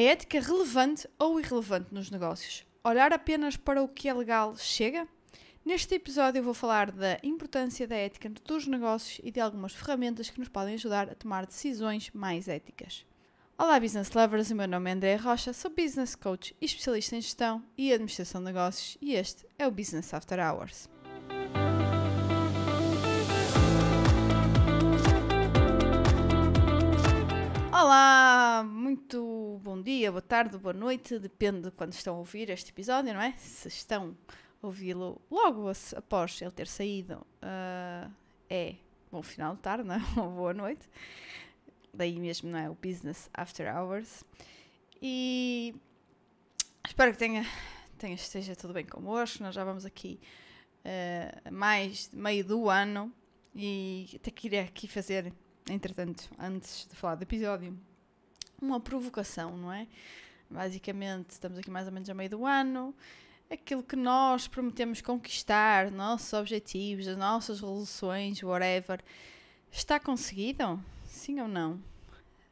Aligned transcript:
É 0.00 0.04
ética 0.04 0.40
relevante 0.40 1.06
ou 1.18 1.38
irrelevante 1.38 1.92
nos 1.92 2.10
negócios? 2.10 2.64
Olhar 2.82 3.12
apenas 3.12 3.58
para 3.58 3.82
o 3.82 3.86
que 3.86 4.08
é 4.08 4.14
legal 4.14 4.56
chega? 4.56 5.06
Neste 5.62 5.94
episódio 5.94 6.38
eu 6.38 6.42
vou 6.42 6.54
falar 6.54 6.90
da 6.90 7.18
importância 7.22 7.86
da 7.86 7.96
ética 7.96 8.30
dos 8.30 8.66
negócios 8.66 9.20
e 9.22 9.30
de 9.30 9.40
algumas 9.40 9.74
ferramentas 9.74 10.30
que 10.30 10.38
nos 10.38 10.48
podem 10.48 10.72
ajudar 10.72 11.10
a 11.10 11.14
tomar 11.14 11.44
decisões 11.44 12.10
mais 12.14 12.48
éticas. 12.48 13.04
Olá 13.58 13.78
Business 13.78 14.10
Lovers, 14.12 14.50
o 14.50 14.54
meu 14.54 14.66
nome 14.66 14.88
é 14.88 14.94
André 14.94 15.16
Rocha, 15.16 15.52
sou 15.52 15.70
Business 15.70 16.14
Coach 16.14 16.56
e 16.58 16.64
especialista 16.64 17.16
em 17.16 17.20
gestão 17.20 17.62
e 17.76 17.92
administração 17.92 18.40
de 18.40 18.46
negócios 18.46 18.96
e 19.02 19.12
este 19.12 19.44
é 19.58 19.66
o 19.66 19.70
Business 19.70 20.14
After 20.14 20.38
Hours. 20.40 20.88
Olá, 27.70 28.62
muito 28.66 29.39
bom 29.60 29.80
dia, 29.80 30.10
boa 30.10 30.22
tarde, 30.22 30.56
boa 30.56 30.72
noite, 30.72 31.18
depende 31.18 31.62
de 31.64 31.70
quando 31.70 31.92
estão 31.92 32.14
a 32.14 32.18
ouvir 32.18 32.48
este 32.48 32.70
episódio, 32.70 33.12
não 33.12 33.20
é? 33.20 33.32
Se 33.36 33.68
estão 33.68 34.16
a 34.62 34.66
ouvi-lo 34.66 35.20
logo 35.30 35.70
após 35.96 36.40
ele 36.40 36.50
ter 36.50 36.66
saído, 36.66 37.26
uh, 37.42 38.10
é 38.48 38.76
bom 39.12 39.22
final 39.22 39.54
de 39.54 39.60
tarde, 39.60 39.84
não 39.84 39.96
é? 39.96 40.00
Ou 40.18 40.30
boa 40.30 40.54
noite. 40.54 40.88
Daí 41.92 42.18
mesmo, 42.18 42.50
não 42.50 42.58
é? 42.58 42.70
O 42.70 42.74
Business 42.74 43.28
After 43.34 43.70
Hours. 43.74 44.24
E 45.02 45.74
espero 46.86 47.12
que 47.12 47.18
tenha, 47.18 47.44
tenha 47.98 48.14
esteja 48.14 48.56
tudo 48.56 48.72
bem 48.72 48.86
convosco. 48.86 49.42
Nós 49.42 49.54
já 49.54 49.62
vamos 49.62 49.84
aqui 49.84 50.18
uh, 50.86 51.52
mais 51.52 52.08
de 52.08 52.16
meio 52.16 52.44
do 52.44 52.70
ano 52.70 53.12
e 53.54 54.08
até 54.14 54.30
queria 54.30 54.62
aqui 54.62 54.88
fazer 54.88 55.34
entretanto, 55.68 56.30
antes 56.38 56.86
de 56.88 56.96
falar 56.96 57.16
do 57.16 57.22
episódio, 57.22 57.78
uma 58.60 58.80
provocação, 58.80 59.56
não 59.56 59.72
é? 59.72 59.86
Basicamente, 60.48 61.30
estamos 61.30 61.58
aqui 61.58 61.70
mais 61.70 61.86
ou 61.86 61.92
menos 61.92 62.08
a 62.10 62.14
meio 62.14 62.30
do 62.30 62.44
ano. 62.44 62.94
Aquilo 63.48 63.82
que 63.82 63.96
nós 63.96 64.48
prometemos 64.48 65.00
conquistar, 65.00 65.90
nossos 65.90 66.32
objetivos, 66.32 67.06
as 67.06 67.16
nossas 67.16 67.60
resoluções, 67.60 68.42
whatever, 68.42 69.00
está 69.70 69.98
conseguido? 69.98 70.82
Sim 71.06 71.40
ou 71.40 71.48
não? 71.48 71.80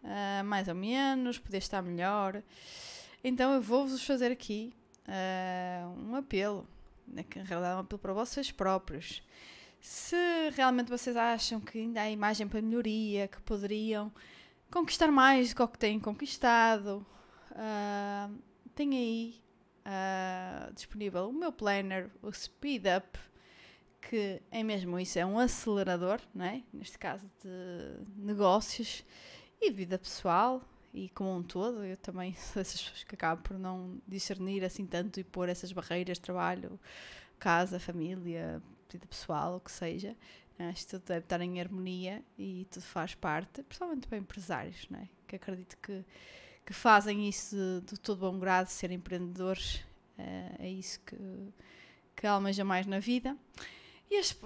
Uh, 0.02 0.44
mais 0.44 0.68
ou 0.68 0.74
menos, 0.74 1.38
poder 1.38 1.58
estar 1.58 1.82
melhor. 1.82 2.42
Então 3.22 3.52
eu 3.52 3.60
vou-vos 3.60 4.04
fazer 4.04 4.30
aqui 4.30 4.72
uh, 5.08 5.88
um 6.08 6.14
apelo, 6.14 6.66
né, 7.06 7.24
que 7.24 7.38
em 7.38 7.42
realidade 7.42 7.74
é 7.74 7.76
um 7.76 7.80
apelo 7.80 7.98
para 7.98 8.12
vocês 8.12 8.50
próprios. 8.50 9.22
Se 9.80 10.16
realmente 10.54 10.88
vocês 10.88 11.16
acham 11.16 11.60
que 11.60 11.78
ainda 11.78 12.02
há 12.02 12.10
imagem 12.10 12.48
para 12.48 12.60
melhoria, 12.62 13.28
que 13.28 13.40
poderiam 13.42 14.12
conquistar 14.70 15.10
mais 15.10 15.50
do 15.50 15.56
que 15.56 15.62
o 15.62 15.68
que 15.68 15.78
têm 15.78 16.00
conquistado, 16.00 17.06
uh, 17.52 18.38
tem 18.74 18.90
aí 18.96 19.42
uh, 19.86 20.72
disponível 20.74 21.28
o 21.28 21.32
meu 21.32 21.52
planner, 21.52 22.10
o 22.22 22.32
Speed 22.32 22.84
Up, 22.96 23.18
que 24.00 24.40
é 24.50 24.62
mesmo 24.62 24.98
isso, 24.98 25.18
é 25.18 25.26
um 25.26 25.38
acelerador, 25.38 26.20
não 26.34 26.44
é? 26.44 26.62
neste 26.72 26.98
caso 26.98 27.30
de 27.42 28.06
negócios 28.16 29.04
e 29.60 29.70
vida 29.70 29.98
pessoal 29.98 30.62
e 30.94 31.08
como 31.10 31.34
um 31.34 31.42
todo. 31.42 31.84
Eu 31.84 31.96
também 31.96 32.34
sou 32.38 32.54
dessas 32.56 32.80
pessoas 32.80 33.04
que 33.04 33.14
acabam 33.14 33.42
por 33.42 33.58
não 33.58 34.00
discernir 34.06 34.64
assim 34.64 34.86
tanto 34.86 35.20
e 35.20 35.24
pôr 35.24 35.48
essas 35.48 35.72
barreiras, 35.72 36.18
trabalho, 36.18 36.78
casa, 37.38 37.78
família, 37.78 38.62
vida 38.88 39.06
pessoal, 39.06 39.56
o 39.56 39.60
que 39.60 39.72
seja. 39.72 40.16
Acho 40.58 40.84
que 40.84 40.90
tudo 40.90 41.04
deve 41.06 41.20
estar 41.20 41.40
em 41.40 41.60
harmonia 41.60 42.22
e 42.36 42.66
tudo 42.70 42.82
faz 42.82 43.14
parte, 43.14 43.62
principalmente 43.62 44.08
para 44.08 44.18
empresários, 44.18 44.88
né? 44.90 45.08
que 45.28 45.36
acredito 45.36 45.76
que, 45.78 46.04
que 46.66 46.72
fazem 46.72 47.28
isso 47.28 47.54
de, 47.54 47.92
de 47.92 48.00
todo 48.00 48.18
bom 48.18 48.38
grado, 48.38 48.66
ser 48.66 48.90
empreendedores, 48.90 49.84
é, 50.16 50.56
é 50.58 50.68
isso 50.68 50.98
que, 51.00 51.16
que 52.16 52.26
almeja 52.26 52.64
mais 52.64 52.86
na 52.86 52.98
vida. 52.98 53.36
E 54.10 54.18
este, 54.18 54.36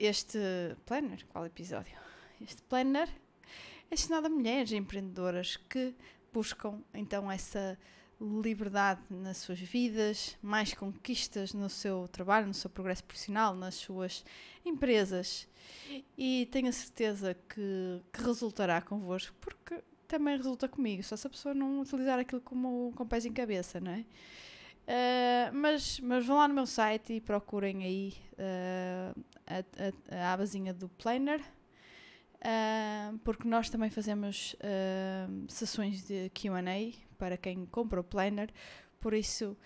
este 0.00 0.38
planner, 0.84 1.24
qual 1.26 1.46
episódio? 1.46 1.96
Este 2.40 2.62
planner 2.62 3.08
é 3.86 3.90
destinado 3.90 4.26
a 4.26 4.30
mulheres 4.30 4.72
empreendedoras 4.72 5.56
que 5.56 5.94
buscam 6.32 6.82
então 6.92 7.30
essa 7.30 7.78
liberdade 8.20 9.00
nas 9.10 9.38
suas 9.38 9.60
vidas, 9.60 10.36
mais 10.42 10.72
conquistas 10.72 11.52
no 11.52 11.68
seu 11.68 12.08
trabalho, 12.08 12.46
no 12.46 12.54
seu 12.54 12.70
progresso 12.70 13.04
profissional, 13.04 13.54
nas 13.54 13.74
suas 13.74 14.24
empresas. 14.64 15.46
E 16.16 16.48
tenho 16.50 16.68
a 16.68 16.72
certeza 16.72 17.34
que, 17.48 18.02
que 18.12 18.22
resultará 18.22 18.80
convosco, 18.80 19.34
porque 19.40 19.82
também 20.06 20.36
resulta 20.36 20.68
comigo, 20.68 21.02
só 21.02 21.16
se 21.16 21.26
a 21.26 21.30
pessoa 21.30 21.54
não 21.54 21.80
utilizar 21.80 22.18
aquilo 22.18 22.40
como 22.40 22.92
com 22.94 23.06
pés 23.06 23.26
em 23.26 23.32
cabeça, 23.32 23.80
não 23.80 23.92
é? 23.92 24.04
Uh, 24.86 25.52
mas, 25.52 25.98
mas 25.98 26.24
vão 26.24 26.36
lá 26.36 26.46
no 26.46 26.54
meu 26.54 26.66
site 26.66 27.14
e 27.14 27.20
procurem 27.20 27.82
aí 27.82 28.14
uh, 28.34 29.20
a, 29.44 30.14
a, 30.14 30.26
a 30.28 30.32
abazinha 30.32 30.72
do 30.72 30.88
Planner, 30.88 31.40
uh, 31.40 33.18
porque 33.24 33.48
nós 33.48 33.68
também 33.68 33.90
fazemos 33.90 34.54
sessões 35.48 36.06
de 36.06 36.30
QA 36.30 36.62
para 37.16 37.36
quem 37.36 37.66
compra 37.66 38.00
o 38.00 38.04
planner, 38.04 38.50
por 39.00 39.14
isso 39.14 39.56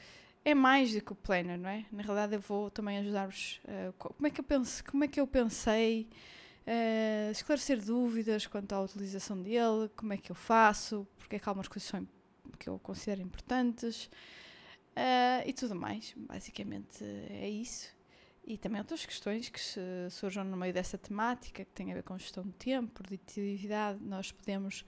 é 0.44 0.54
mais 0.54 0.92
do 0.92 1.00
que 1.00 1.12
o 1.12 1.14
planner, 1.14 1.58
não 1.58 1.68
é? 1.68 1.84
Na 1.92 2.02
realidade 2.02 2.34
eu 2.34 2.40
vou 2.40 2.70
também 2.70 2.98
ajudar-vos 2.98 3.60
uh, 3.64 3.92
como 3.98 4.26
é 4.26 4.30
que 4.30 4.40
eu 4.40 4.44
penso, 4.44 4.84
como 4.84 5.04
é 5.04 5.08
que 5.08 5.20
eu 5.20 5.26
pensei, 5.26 6.08
uh, 6.66 7.30
esclarecer 7.30 7.84
dúvidas 7.84 8.46
quanto 8.46 8.72
à 8.72 8.80
utilização 8.80 9.40
dele, 9.40 9.90
como 9.96 10.12
é 10.12 10.16
que 10.16 10.30
eu 10.32 10.36
faço, 10.36 11.06
porque 11.18 11.36
é 11.36 11.38
que 11.38 11.48
há 11.48 11.50
algumas 11.50 11.68
coisas 11.68 11.90
que 12.58 12.68
eu 12.68 12.78
considero 12.78 13.20
importantes 13.20 14.06
uh, 14.96 15.46
e 15.46 15.52
tudo 15.52 15.74
mais. 15.74 16.14
Basicamente 16.16 17.04
é 17.04 17.48
isso. 17.48 17.88
E 18.46 18.56
também 18.56 18.80
outras 18.80 19.04
questões 19.04 19.50
que 19.50 19.60
surjam 20.10 20.44
no 20.44 20.56
meio 20.56 20.72
dessa 20.72 20.96
temática, 20.96 21.64
que 21.64 21.70
têm 21.72 21.92
a 21.92 21.94
ver 21.94 22.02
com 22.02 22.18
gestão 22.18 22.42
de 22.42 22.52
tempo, 22.52 22.90
produtividade, 23.02 24.02
nós 24.02 24.32
podemos 24.32 24.84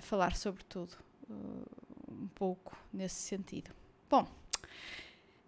falar 0.00 0.34
sobre 0.34 0.64
tudo 0.64 0.96
um 1.28 2.28
pouco 2.34 2.76
nesse 2.92 3.16
sentido. 3.16 3.70
Bom, 4.08 4.28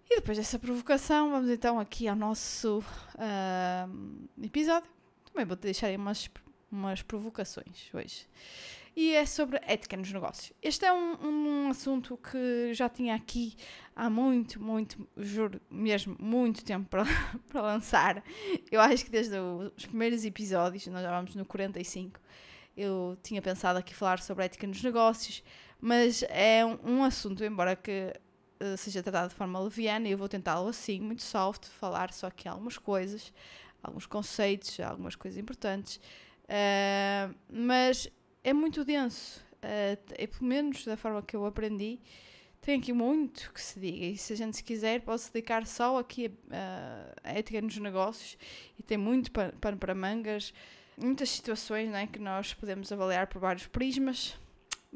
e 0.09 0.17
depois 0.17 0.39
dessa 0.39 0.59
provocação, 0.59 1.31
vamos 1.31 1.51
então 1.51 1.81
aqui 1.81 2.07
ao 2.07 2.15
nosso 2.15 2.79
uh, 3.15 4.29
episódio. 4.43 4.89
Também 5.25 5.45
vou 5.45 5.57
deixar 5.57 5.89
aí 5.89 5.97
umas, 5.97 6.31
umas 6.71 7.03
provocações 7.03 7.91
hoje. 7.93 8.27
E 8.95 9.13
é 9.13 9.27
sobre 9.27 9.61
ética 9.63 9.95
nos 9.97 10.11
negócios. 10.11 10.55
Este 10.63 10.87
é 10.87 10.93
um, 10.93 11.17
um 11.27 11.71
assunto 11.71 12.17
que 12.17 12.73
já 12.73 12.89
tinha 12.89 13.15
aqui 13.15 13.55
há 13.95 14.09
muito, 14.09 14.63
muito, 14.63 15.07
juro 15.17 15.61
mesmo, 15.71 16.17
muito 16.19 16.65
tempo 16.65 16.89
para, 16.89 17.05
para 17.51 17.61
lançar. 17.61 18.25
Eu 18.71 18.81
acho 18.81 19.05
que 19.05 19.11
desde 19.11 19.37
os 19.77 19.85
primeiros 19.85 20.25
episódios, 20.25 20.87
nós 20.87 21.03
já 21.03 21.11
vamos 21.11 21.35
no 21.35 21.45
45, 21.45 22.19
eu 22.77 23.19
tinha 23.23 23.43
pensado 23.43 23.79
aqui 23.79 23.95
falar 23.95 24.19
sobre 24.21 24.45
ética 24.45 24.67
nos 24.67 24.83
negócios, 24.83 25.43
mas 25.81 26.23
é 26.29 26.65
um, 26.65 26.79
um 26.99 27.05
assunto, 27.05 27.45
embora 27.45 27.77
que 27.77 28.13
uh, 28.61 28.77
seja 28.77 29.03
tratado 29.03 29.29
de 29.29 29.35
forma 29.35 29.59
leviana, 29.61 30.09
e 30.09 30.13
eu 30.13 30.19
vou 30.19 30.29
tentá-lo 30.29 30.69
assim, 30.69 31.01
muito 31.01 31.23
soft, 31.23 31.67
falar 31.67 32.13
só 32.13 32.29
aqui 32.29 32.49
algumas 32.49 32.79
coisas, 32.79 33.33
alguns 33.83 34.07
conceitos, 34.07 34.79
algumas 34.81 35.15
coisas 35.15 35.39
importantes, 35.39 35.97
uh, 36.45 37.35
mas 37.51 38.09
é 38.43 38.53
muito 38.53 38.85
denso, 38.85 39.41
uh, 39.57 40.13
é 40.13 40.27
pelo 40.27 40.45
menos 40.45 40.85
da 40.85 40.97
forma 40.97 41.23
que 41.23 41.37
eu 41.37 41.45
aprendi, 41.45 42.01
tem 42.61 42.81
aqui 42.81 42.93
muito 42.93 43.53
que 43.53 43.61
se 43.61 43.79
diga, 43.79 44.07
e 44.07 44.17
se 44.17 44.33
a 44.33 44.37
gente 44.37 44.57
se 44.57 44.65
quiser, 44.65 45.01
pode-se 45.03 45.33
dedicar 45.33 45.65
só 45.67 45.99
aqui 45.99 46.33
a, 46.51 47.15
a 47.23 47.33
ética 47.33 47.61
nos 47.61 47.77
negócios, 47.77 48.37
e 48.77 48.83
tem 48.83 48.99
muito 48.99 49.31
pano 49.31 49.79
para 49.79 49.95
mangas, 49.95 50.53
muitas 50.97 51.31
situações 51.31 51.91
né, 51.91 52.09
que 52.09 52.19
nós 52.19 52.55
podemos 52.55 52.91
avaliar 52.91 53.29
por 53.29 53.39
vários 53.39 53.67
prismas, 53.67 54.37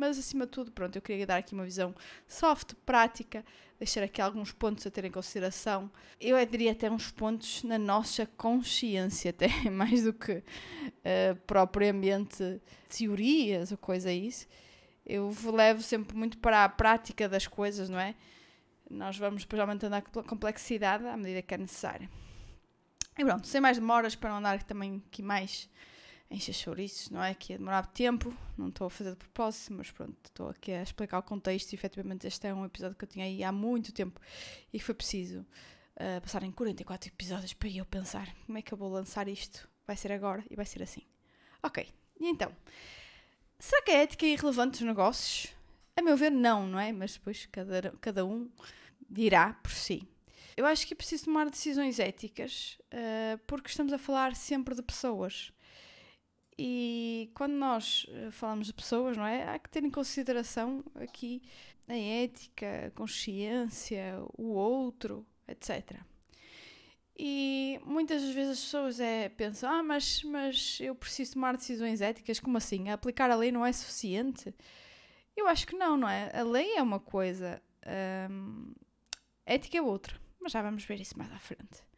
mas 0.01 0.19
acima 0.19 0.47
de 0.47 0.53
tudo, 0.53 0.73
pronto, 0.73 0.97
eu 0.97 1.03
queria 1.03 1.27
dar 1.27 1.37
aqui 1.37 1.53
uma 1.53 1.65
visão 1.65 1.95
soft, 2.27 2.73
prática, 2.87 3.45
deixar 3.79 4.03
aqui 4.03 4.23
alguns 4.23 4.51
pontos 4.51 4.87
a 4.87 4.91
ter 4.91 5.05
em 5.05 5.11
consideração. 5.11 5.91
Eu 6.19 6.43
diria 6.47 6.73
até 6.73 6.91
uns 6.91 7.11
pontos 7.11 7.63
na 7.65 7.79
nossa 7.79 8.25
consciência, 8.25 9.29
até 9.37 9.49
mais 9.69 10.05
do 10.05 10.15
que 10.15 10.33
uh, 10.33 11.37
propriamente 11.47 12.63
teorias 12.89 13.73
ou 13.73 13.77
coisa 13.77 14.11
isso. 14.11 14.47
Eu 15.05 15.37
levo 15.53 15.83
sempre 15.83 16.17
muito 16.17 16.39
para 16.39 16.65
a 16.65 16.69
prática 16.69 17.29
das 17.29 17.47
coisas, 17.47 17.91
não 17.91 18.01
é? 18.01 18.15
Nós 18.89 19.19
vamos 19.19 19.43
depois 19.43 19.61
aumentando 19.61 19.95
a 19.97 20.03
complexidade 20.03 21.07
à 21.07 21.17
medida 21.17 21.43
que 21.43 21.53
é 21.53 21.59
necessário. 21.59 22.09
E 23.19 23.25
pronto, 23.25 23.47
sem 23.47 23.61
mais 23.61 23.77
demoras, 23.77 24.15
para 24.15 24.31
não 24.31 24.39
andar 24.39 24.63
também 24.63 25.03
aqui 25.07 25.23
mais 25.23 25.69
encher 26.31 26.55
chouriços, 26.55 27.11
não 27.11 27.23
é? 27.23 27.35
Que 27.35 27.53
ia 27.53 27.59
demorar 27.59 27.87
tempo, 27.87 28.35
não 28.57 28.69
estou 28.69 28.87
a 28.87 28.91
fazer 28.91 29.11
de 29.11 29.17
propósito, 29.17 29.75
mas 29.75 29.91
pronto, 29.91 30.17
estou 30.25 30.49
aqui 30.49 30.73
a 30.73 30.83
explicar 30.83 31.19
o 31.19 31.23
contexto 31.23 31.73
e 31.73 31.75
efetivamente 31.75 32.27
este 32.27 32.47
é 32.47 32.55
um 32.55 32.65
episódio 32.65 32.97
que 32.97 33.05
eu 33.05 33.09
tinha 33.09 33.25
aí 33.25 33.43
há 33.43 33.51
muito 33.51 33.93
tempo 33.93 34.21
e 34.73 34.79
foi 34.79 34.95
preciso 34.95 35.41
uh, 35.41 36.21
passar 36.23 36.43
em 36.45 36.53
44 36.53 37.09
episódios 37.09 37.53
para 37.53 37.69
eu 37.69 37.85
pensar 37.85 38.33
como 38.47 38.57
é 38.57 38.63
que 38.63 38.73
eu 38.73 38.79
vou 38.79 38.91
lançar 38.91 39.27
isto. 39.29 39.69
Vai 39.87 39.97
ser 39.97 40.13
agora 40.13 40.45
e 40.49 40.55
vai 40.55 40.65
ser 40.65 40.83
assim. 40.83 41.03
Ok, 41.63 41.87
e 42.19 42.29
então, 42.29 42.55
será 43.59 43.83
que 43.83 43.91
a 43.91 44.03
ética 44.03 44.25
é 44.25 44.31
irrelevante 44.31 44.79
dos 44.79 44.83
negócios? 44.83 45.53
A 45.97 46.03
meu 46.03 46.17
ver, 46.17 46.31
não, 46.31 46.67
não 46.67 46.79
é? 46.79 46.93
Mas 46.93 47.15
depois 47.15 47.47
cada, 47.47 47.93
cada 48.01 48.25
um 48.25 48.49
dirá 49.11 49.55
por 49.55 49.73
si. 49.73 50.09
Eu 50.57 50.65
acho 50.67 50.87
que 50.87 50.95
é 50.95 50.97
preciso 50.97 51.25
tomar 51.25 51.51
decisões 51.51 51.99
éticas 51.99 52.79
uh, 52.93 53.39
porque 53.47 53.69
estamos 53.69 53.93
a 53.93 53.99
falar 53.99 54.37
sempre 54.37 54.75
de 54.75 54.83
pessoas. 54.83 55.53
E 56.63 57.31
quando 57.33 57.55
nós 57.55 58.05
eh, 58.11 58.31
falamos 58.31 58.67
de 58.67 58.75
pessoas, 58.75 59.17
não 59.17 59.25
é? 59.25 59.49
Há 59.49 59.59
que 59.59 59.71
ter 59.71 59.83
em 59.83 59.91
consideração 59.91 60.85
aqui 60.95 61.41
a 61.89 61.97
ética, 61.97 62.89
a 62.89 62.91
consciência, 62.91 64.23
o 64.37 64.49
outro, 64.49 65.27
etc. 65.49 65.99
E 67.19 67.81
muitas 67.83 68.25
vezes 68.25 68.59
as 68.59 68.61
pessoas 68.65 69.01
é, 69.01 69.31
pensam, 69.31 69.71
ah, 69.71 69.83
mas, 69.83 70.23
mas 70.23 70.79
eu 70.83 70.95
preciso 70.95 71.33
tomar 71.33 71.57
decisões 71.57 72.03
éticas, 72.03 72.39
como 72.39 72.59
assim? 72.59 72.91
Aplicar 72.91 73.31
a 73.31 73.37
lei 73.37 73.51
não 73.51 73.65
é 73.65 73.73
suficiente? 73.73 74.55
Eu 75.35 75.49
acho 75.49 75.67
que 75.67 75.75
não, 75.75 75.97
não 75.97 76.11
é? 76.11 76.31
A 76.39 76.43
lei 76.43 76.75
é 76.75 76.83
uma 76.83 77.01
coisa, 77.01 77.63
hum, 78.31 78.75
ética 79.47 79.79
é 79.79 79.83
outra, 79.83 80.15
mas 80.39 80.53
já 80.53 80.61
vamos 80.61 80.85
ver 80.85 81.01
isso 81.01 81.17
mais 81.17 81.33
à 81.33 81.39
frente. 81.39 81.89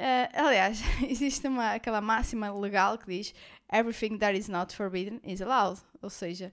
Uh, 0.00 0.32
aliás, 0.32 0.80
existe 1.06 1.46
uma, 1.46 1.74
aquela 1.74 2.00
máxima 2.00 2.50
legal 2.50 2.96
que 2.96 3.06
diz 3.06 3.34
Everything 3.72 4.18
that 4.18 4.36
is 4.36 4.48
not 4.48 4.74
forbidden 4.74 5.20
is 5.24 5.40
allowed. 5.40 5.80
Ou 6.02 6.10
seja, 6.10 6.52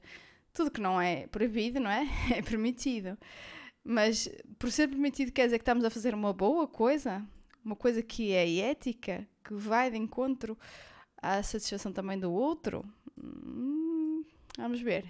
tudo 0.53 0.71
que 0.71 0.81
não 0.81 0.99
é 0.99 1.27
proibido, 1.27 1.79
não 1.79 1.89
é? 1.89 2.07
É 2.35 2.41
permitido. 2.41 3.17
Mas 3.83 4.29
por 4.59 4.71
ser 4.71 4.87
permitido 4.87 5.31
quer 5.31 5.45
dizer 5.45 5.59
que 5.59 5.63
estamos 5.63 5.85
a 5.85 5.89
fazer 5.89 6.13
uma 6.13 6.33
boa 6.33 6.67
coisa? 6.67 7.25
Uma 7.63 7.75
coisa 7.75 8.03
que 8.03 8.33
é 8.33 8.59
ética? 8.59 9.27
Que 9.43 9.53
vai 9.53 9.89
de 9.89 9.97
encontro 9.97 10.57
à 11.21 11.41
satisfação 11.41 11.91
também 11.91 12.19
do 12.19 12.31
outro? 12.31 12.85
Hum, 13.17 14.23
vamos 14.57 14.81
ver. 14.81 15.05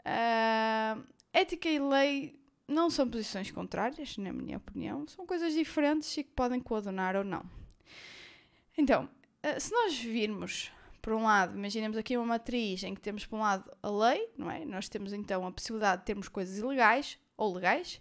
Uh, 0.00 1.02
ética 1.32 1.68
e 1.68 1.78
lei 1.78 2.42
não 2.68 2.90
são 2.90 3.08
posições 3.08 3.50
contrárias, 3.50 4.16
na 4.16 4.32
minha 4.32 4.56
opinião, 4.56 5.06
são 5.06 5.26
coisas 5.26 5.52
diferentes 5.52 6.16
e 6.16 6.24
que 6.24 6.30
podem 6.30 6.60
coadunar 6.60 7.16
ou 7.16 7.24
não. 7.24 7.44
Então, 8.76 9.08
eh, 9.42 9.60
se 9.60 9.72
nós 9.72 9.98
virmos, 9.98 10.72
por 11.02 11.12
um 11.12 11.24
lado, 11.24 11.58
imaginemos 11.58 11.98
aqui 11.98 12.16
uma 12.16 12.24
matriz 12.24 12.84
em 12.84 12.94
que 12.94 13.00
temos, 13.00 13.26
por 13.26 13.36
um 13.36 13.40
lado, 13.40 13.70
a 13.82 13.90
lei, 13.90 14.30
não 14.38 14.48
é? 14.48 14.64
Nós 14.64 14.88
temos 14.88 15.12
então 15.12 15.44
a 15.44 15.50
possibilidade 15.50 16.02
de 16.02 16.06
termos 16.06 16.28
coisas 16.28 16.56
ilegais 16.56 17.18
ou 17.36 17.52
legais, 17.52 18.00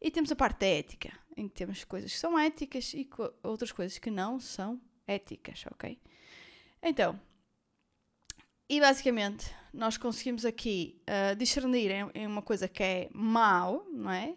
e 0.00 0.10
temos 0.10 0.32
a 0.32 0.36
parte 0.36 0.60
da 0.60 0.66
ética, 0.66 1.12
em 1.36 1.46
que 1.46 1.54
temos 1.54 1.84
coisas 1.84 2.10
que 2.10 2.18
são 2.18 2.38
éticas 2.38 2.94
e 2.94 3.04
co 3.04 3.30
outras 3.42 3.70
coisas 3.70 3.98
que 3.98 4.10
não 4.10 4.40
são 4.40 4.80
éticas, 5.06 5.64
ok? 5.70 6.00
Então, 6.82 7.20
e 8.68 8.80
basicamente, 8.80 9.54
nós 9.72 9.96
conseguimos 9.96 10.44
aqui 10.44 11.02
uh, 11.08 11.36
discernir 11.36 11.90
em, 11.90 12.10
em, 12.14 12.26
uma 12.26 12.42
coisa 12.42 12.66
que 12.66 12.82
é 12.82 13.08
mau, 13.12 13.86
não 13.90 14.10
é? 14.10 14.36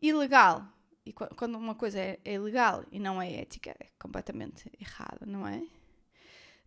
Ilegal. 0.00 0.66
E 1.04 1.12
quando 1.12 1.56
uma 1.56 1.74
coisa 1.74 1.98
é, 1.98 2.20
é 2.24 2.34
ilegal 2.34 2.84
e 2.92 3.00
não 3.00 3.20
é 3.20 3.32
ética, 3.32 3.70
é 3.70 3.86
completamente 3.98 4.70
errada, 4.78 5.24
não 5.26 5.46
é? 5.46 5.62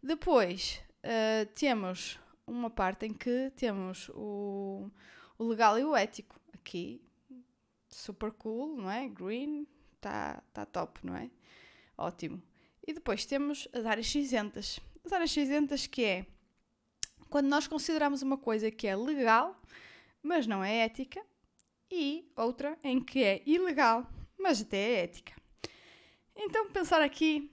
Depois, 0.04 0.82
uh, 1.00 1.46
temos 1.56 2.20
uma 2.46 2.70
parte 2.70 3.06
em 3.06 3.14
que 3.14 3.50
temos 3.56 4.10
o, 4.10 4.92
o 5.38 5.44
legal 5.46 5.80
e 5.80 5.86
o 5.86 5.96
ético. 5.96 6.38
Aqui, 6.54 7.02
super 7.88 8.32
cool, 8.32 8.76
não 8.76 8.92
é? 8.92 9.08
Green, 9.08 9.66
está 9.96 10.44
tá 10.52 10.66
top, 10.66 11.00
não 11.06 11.16
é? 11.16 11.32
Ótimo. 11.98 12.44
E 12.86 12.92
depois 12.92 13.26
temos 13.26 13.66
as 13.72 13.86
áreas 13.86 14.08
cinzentas. 14.08 14.78
As 15.06 15.14
áreas 15.14 15.32
cinzentas 15.32 15.88
que 15.88 16.04
é 16.04 16.26
quando 17.30 17.48
nós 17.48 17.66
consideramos 17.66 18.22
uma 18.22 18.38
coisa 18.38 18.70
que 18.70 18.86
é 18.86 18.96
legal, 18.96 19.60
mas 20.22 20.46
não 20.46 20.64
é 20.64 20.80
ética, 20.80 21.20
e 21.90 22.30
outra 22.36 22.78
em 22.84 23.04
que 23.04 23.24
é 23.24 23.42
ilegal, 23.46 24.08
mas 24.38 24.62
até 24.62 24.78
é 24.78 25.04
ética. 25.04 25.34
Então, 26.36 26.70
pensar 26.70 27.02
aqui 27.02 27.53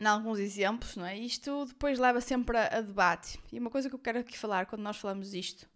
em 0.00 0.06
alguns 0.06 0.38
exemplos, 0.38 0.96
não 0.96 1.06
é? 1.06 1.18
Isto 1.18 1.66
depois 1.66 1.98
leva 1.98 2.20
sempre 2.20 2.56
a, 2.56 2.78
a, 2.78 2.80
debate. 2.80 3.38
E 3.52 3.58
uma 3.58 3.70
coisa 3.70 3.88
que 3.88 3.94
eu 3.94 3.98
quero 3.98 4.18
aqui 4.18 4.36
falar 4.36 4.66
quando 4.66 4.82
nós 4.82 4.96
falamos 4.96 5.30
disto, 5.30 5.68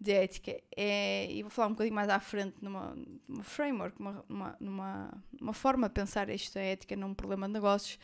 de 0.00 0.12
ética, 0.12 0.60
é, 0.76 1.30
e 1.30 1.42
vou 1.42 1.50
falar 1.50 1.68
um 1.68 1.72
bocadinho 1.72 1.94
mais 1.94 2.08
à 2.08 2.20
frente 2.20 2.56
numa, 2.62 2.96
numa 3.26 3.42
framework, 3.42 4.00
numa, 4.00 4.56
numa, 4.60 5.24
numa 5.40 5.52
forma 5.52 5.88
de 5.88 5.94
pensar 5.94 6.28
isto, 6.28 6.58
a 6.58 6.62
ética 6.62 6.94
num 6.96 7.12
problema 7.14 7.46
de 7.46 7.52
negócios, 7.52 7.98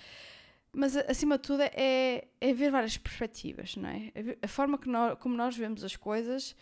mas 0.72 0.96
acima 0.96 1.38
de 1.38 1.44
tudo 1.44 1.62
é, 1.62 2.26
é 2.40 2.52
ver 2.52 2.70
várias 2.70 2.99
perspectivas, 2.99 3.76
não 3.76 3.88
é? 3.88 4.12
A 4.43 4.49
forma 4.49 4.76
que 4.76 4.88
nós, 4.88 5.17
como 5.20 5.37
nós 5.37 5.56
vemos 5.56 5.84
as 5.84 5.94
coisas 5.94 6.56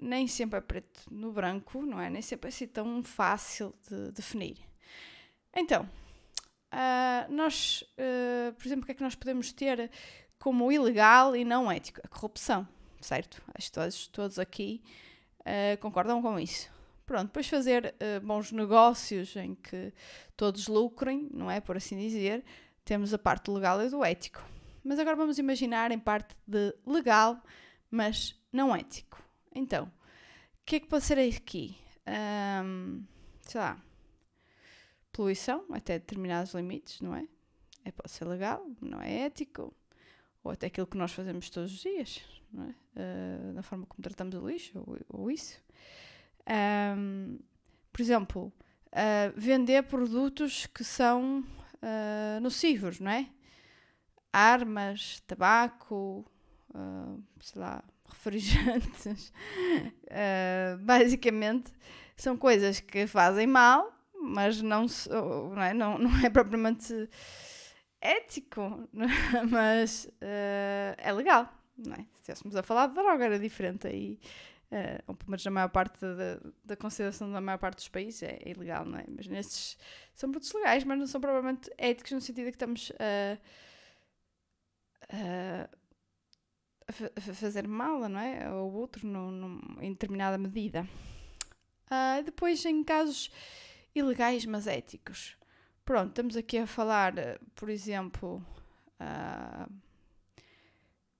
nem 0.00 0.26
sempre 0.26 0.58
é 0.58 0.60
preto 0.60 1.02
no 1.10 1.32
branco, 1.32 1.82
não 1.82 2.00
é? 2.00 2.10
Nem 2.10 2.22
sempre 2.22 2.48
é 2.48 2.50
assim 2.50 2.66
tão 2.66 3.02
fácil 3.04 3.74
de 3.88 4.10
definir. 4.12 4.58
Então, 5.54 5.88
uh, 6.72 7.32
nós, 7.32 7.84
uh, 7.98 8.52
por 8.54 8.66
exemplo, 8.66 8.82
o 8.82 8.86
que 8.86 8.92
é 8.92 8.94
que 8.94 9.02
nós 9.02 9.14
podemos 9.14 9.52
ter 9.52 9.90
como 10.38 10.72
ilegal 10.72 11.36
e 11.36 11.44
não 11.44 11.70
ético? 11.70 12.00
A 12.02 12.08
corrupção, 12.08 12.66
certo? 13.00 13.42
Acho 13.54 13.66
que 13.68 13.72
todos, 13.72 14.06
todos 14.08 14.38
aqui 14.38 14.82
uh, 15.40 15.78
concordam 15.80 16.20
com 16.22 16.38
isso. 16.38 16.70
Pronto, 17.04 17.26
depois 17.26 17.48
fazer 17.48 17.94
bons 18.22 18.52
negócios 18.52 19.36
em 19.36 19.54
que 19.56 19.92
todos 20.36 20.66
lucrem, 20.68 21.28
não 21.32 21.50
é? 21.50 21.60
Por 21.60 21.76
assim 21.76 21.98
dizer, 21.98 22.42
temos 22.84 23.12
a 23.12 23.18
parte 23.18 23.50
legal 23.50 23.84
e 23.84 23.90
do 23.90 24.04
ético. 24.04 24.42
Mas 24.84 24.98
agora 24.98 25.16
vamos 25.16 25.38
imaginar 25.38 25.90
em 25.90 25.98
parte 25.98 26.34
de 26.46 26.74
legal, 26.86 27.42
mas 27.90 28.40
não 28.52 28.74
ético. 28.74 29.22
Então, 29.54 29.84
o 29.84 30.64
que 30.64 30.76
é 30.76 30.80
que 30.80 30.86
pode 30.86 31.04
ser 31.04 31.18
aqui? 31.18 31.76
Um, 32.64 33.04
sei 33.42 33.60
lá, 33.60 33.78
poluição 35.12 35.64
até 35.70 35.98
determinados 35.98 36.54
limites, 36.54 37.00
não 37.00 37.14
é? 37.14 37.26
é? 37.84 37.92
Pode 37.92 38.10
ser 38.10 38.24
legal, 38.24 38.66
não 38.80 39.00
é 39.00 39.26
ético, 39.26 39.74
ou 40.42 40.50
até 40.50 40.66
aquilo 40.66 40.86
que 40.86 40.96
nós 40.96 41.12
fazemos 41.12 41.48
todos 41.50 41.72
os 41.72 41.80
dias, 41.80 42.20
não 42.52 42.64
é? 42.64 42.74
Uh, 42.94 43.52
na 43.52 43.62
forma 43.62 43.86
como 43.86 44.02
tratamos 44.02 44.34
o 44.34 44.48
lixo, 44.48 44.78
ou, 44.78 44.98
ou 45.08 45.30
isso. 45.30 45.60
Um, 46.96 47.38
por 47.92 48.02
exemplo, 48.02 48.52
uh, 48.88 49.32
vender 49.36 49.84
produtos 49.84 50.66
que 50.66 50.82
são 50.82 51.40
uh, 51.40 52.40
nocivos, 52.40 52.98
não 52.98 53.10
é? 53.10 53.28
Armas, 54.32 55.20
tabaco, 55.26 56.24
sei 57.38 57.60
lá, 57.60 57.84
refrigerantes. 58.08 59.30
basicamente, 60.80 61.70
são 62.16 62.34
coisas 62.34 62.80
que 62.80 63.06
fazem 63.06 63.46
mal, 63.46 63.92
mas 64.22 64.62
não, 64.62 64.86
não, 65.54 65.62
é, 65.62 65.74
não, 65.74 65.98
não 65.98 66.24
é 66.24 66.30
propriamente 66.30 67.08
ético, 68.00 68.88
mas 69.50 70.08
é 70.20 71.12
legal. 71.12 71.52
Não 71.76 71.94
é? 71.94 71.98
Se 71.98 72.30
estivéssemos 72.30 72.56
a 72.56 72.62
falar 72.62 72.88
de 72.88 72.94
droga, 72.94 73.24
era 73.24 73.38
diferente 73.38 73.86
aí 73.86 74.20
uh, 74.72 75.02
ou 75.06 75.14
pelo 75.14 75.30
menos 75.30 75.44
na 75.44 75.50
maior 75.50 75.68
parte 75.68 76.00
da, 76.00 76.40
da 76.64 76.76
consideração 76.76 77.30
da 77.30 77.40
maior 77.40 77.58
parte 77.58 77.76
dos 77.76 77.88
países, 77.88 78.22
é, 78.22 78.38
é, 78.42 78.50
ilegal, 78.50 78.84
não 78.84 78.98
é? 78.98 79.04
Mas 79.08 79.28
nestes 79.28 79.78
são 80.14 80.30
produtos 80.30 80.52
legais, 80.52 80.84
mas 80.84 80.98
não 80.98 81.06
são 81.06 81.20
provavelmente 81.20 81.70
éticos 81.76 82.12
no 82.12 82.20
sentido 82.20 82.46
de 82.46 82.52
que 82.52 82.56
estamos 82.56 82.90
a, 82.98 83.38
fazer 87.34 87.68
mal, 87.68 88.08
não 88.08 88.18
é? 88.18 88.44
Ao 88.44 88.70
outro 88.72 89.06
no, 89.06 89.30
no, 89.30 89.82
em 89.82 89.92
determinada 89.92 90.38
medida. 90.38 90.86
Uh, 91.86 92.22
depois, 92.24 92.64
em 92.64 92.82
casos 92.82 93.30
ilegais, 93.94 94.44
mas 94.46 94.66
éticos. 94.66 95.36
Pronto, 95.84 96.10
estamos 96.10 96.36
aqui 96.36 96.58
a 96.58 96.66
falar, 96.66 97.14
por 97.54 97.68
exemplo, 97.68 98.44
uh, 99.00 99.72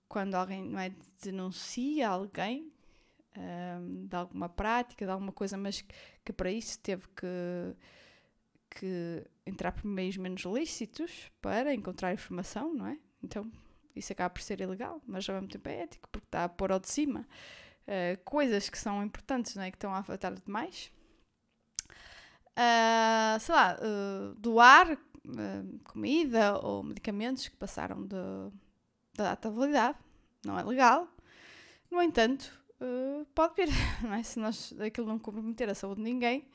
quando 0.09 0.35
alguém 0.35 0.63
não 0.63 0.79
é, 0.79 0.93
denuncia 1.23 2.09
alguém 2.09 2.73
um, 3.37 4.07
de 4.07 4.15
alguma 4.15 4.49
prática, 4.49 5.05
de 5.05 5.11
alguma 5.11 5.33
coisa, 5.33 5.57
mas 5.57 5.81
que, 5.81 5.95
que 6.25 6.33
para 6.33 6.51
isso 6.51 6.79
teve 6.79 7.09
que, 7.09 7.77
que 8.71 9.27
entrar 9.47 9.73
por 9.73 9.87
meios 9.87 10.17
menos 10.17 10.43
lícitos 10.43 11.31
para 11.41 11.75
encontrar 11.75 12.13
informação, 12.13 12.75
não 12.75 12.87
é? 12.87 12.99
Então 13.23 13.51
isso 13.97 14.13
acaba 14.13 14.31
por 14.31 14.43
ser 14.43 14.61
ilegal, 14.61 15.01
mas 15.07 15.29
ao 15.29 15.35
mesmo 15.37 15.49
tempo 15.49 15.69
é 15.69 15.83
ético, 15.83 16.09
porque 16.11 16.27
está 16.27 16.45
a 16.45 16.49
pôr 16.49 16.73
ao 16.73 16.81
de 16.81 16.91
cima 16.91 17.27
uh, 17.87 18.23
coisas 18.25 18.69
que 18.69 18.79
são 18.79 19.03
importantes, 19.03 19.55
não 19.55 19.63
é? 19.63 19.71
Que 19.71 19.77
estão 19.77 19.95
a 19.95 19.99
afetar 19.99 20.35
demais. 20.35 20.93
Uh, 22.59 23.41
sei 23.41 23.55
lá, 23.55 23.77
uh, 23.81 24.35
doar 24.35 24.99
comida 25.85 26.59
ou 26.59 26.83
medicamentos 26.83 27.49
que 27.49 27.57
passaram 27.57 28.03
de, 28.03 28.17
da 29.15 29.25
data 29.25 29.51
de 29.51 29.57
validade, 29.57 29.99
não 30.45 30.59
é 30.59 30.63
legal. 30.63 31.09
No 31.91 32.03
entanto, 32.03 32.53
uh, 32.81 33.25
pode 33.35 33.55
vir, 33.55 33.69
não 34.03 34.15
é? 34.15 34.23
Se 34.23 34.39
nós, 34.39 34.75
aquilo 34.81 35.07
não 35.07 35.19
comprometer 35.19 35.69
a 35.69 35.75
saúde 35.75 36.03
de 36.03 36.11
ninguém, 36.11 36.49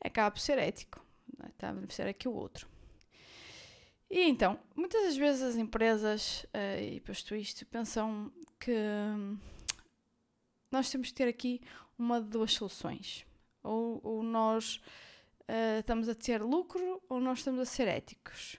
acaba 0.00 0.30
por 0.30 0.40
ser 0.40 0.58
ético, 0.58 1.04
é? 1.42 1.48
está 1.48 1.70
a 1.70 1.72
beneficiar 1.72 2.08
aqui 2.08 2.28
o 2.28 2.34
outro. 2.34 2.68
E 4.08 4.22
então, 4.22 4.58
muitas 4.76 5.02
das 5.02 5.16
vezes 5.16 5.42
as 5.42 5.56
empresas, 5.56 6.44
uh, 6.54 6.80
e 6.80 7.00
posto 7.00 7.34
isto, 7.34 7.66
pensam 7.66 8.32
que 8.60 8.72
nós 10.70 10.90
temos 10.90 11.08
que 11.08 11.14
ter 11.14 11.28
aqui 11.28 11.60
uma 11.98 12.20
de 12.20 12.28
duas 12.28 12.52
soluções. 12.52 13.26
Ou, 13.62 14.00
ou 14.04 14.22
nós 14.22 14.80
uh, 15.48 15.80
estamos 15.80 16.08
a 16.08 16.14
ter 16.14 16.42
lucro 16.42 17.02
ou 17.08 17.20
nós 17.20 17.38
estamos 17.38 17.60
a 17.60 17.64
ser 17.64 17.88
éticos. 17.88 18.54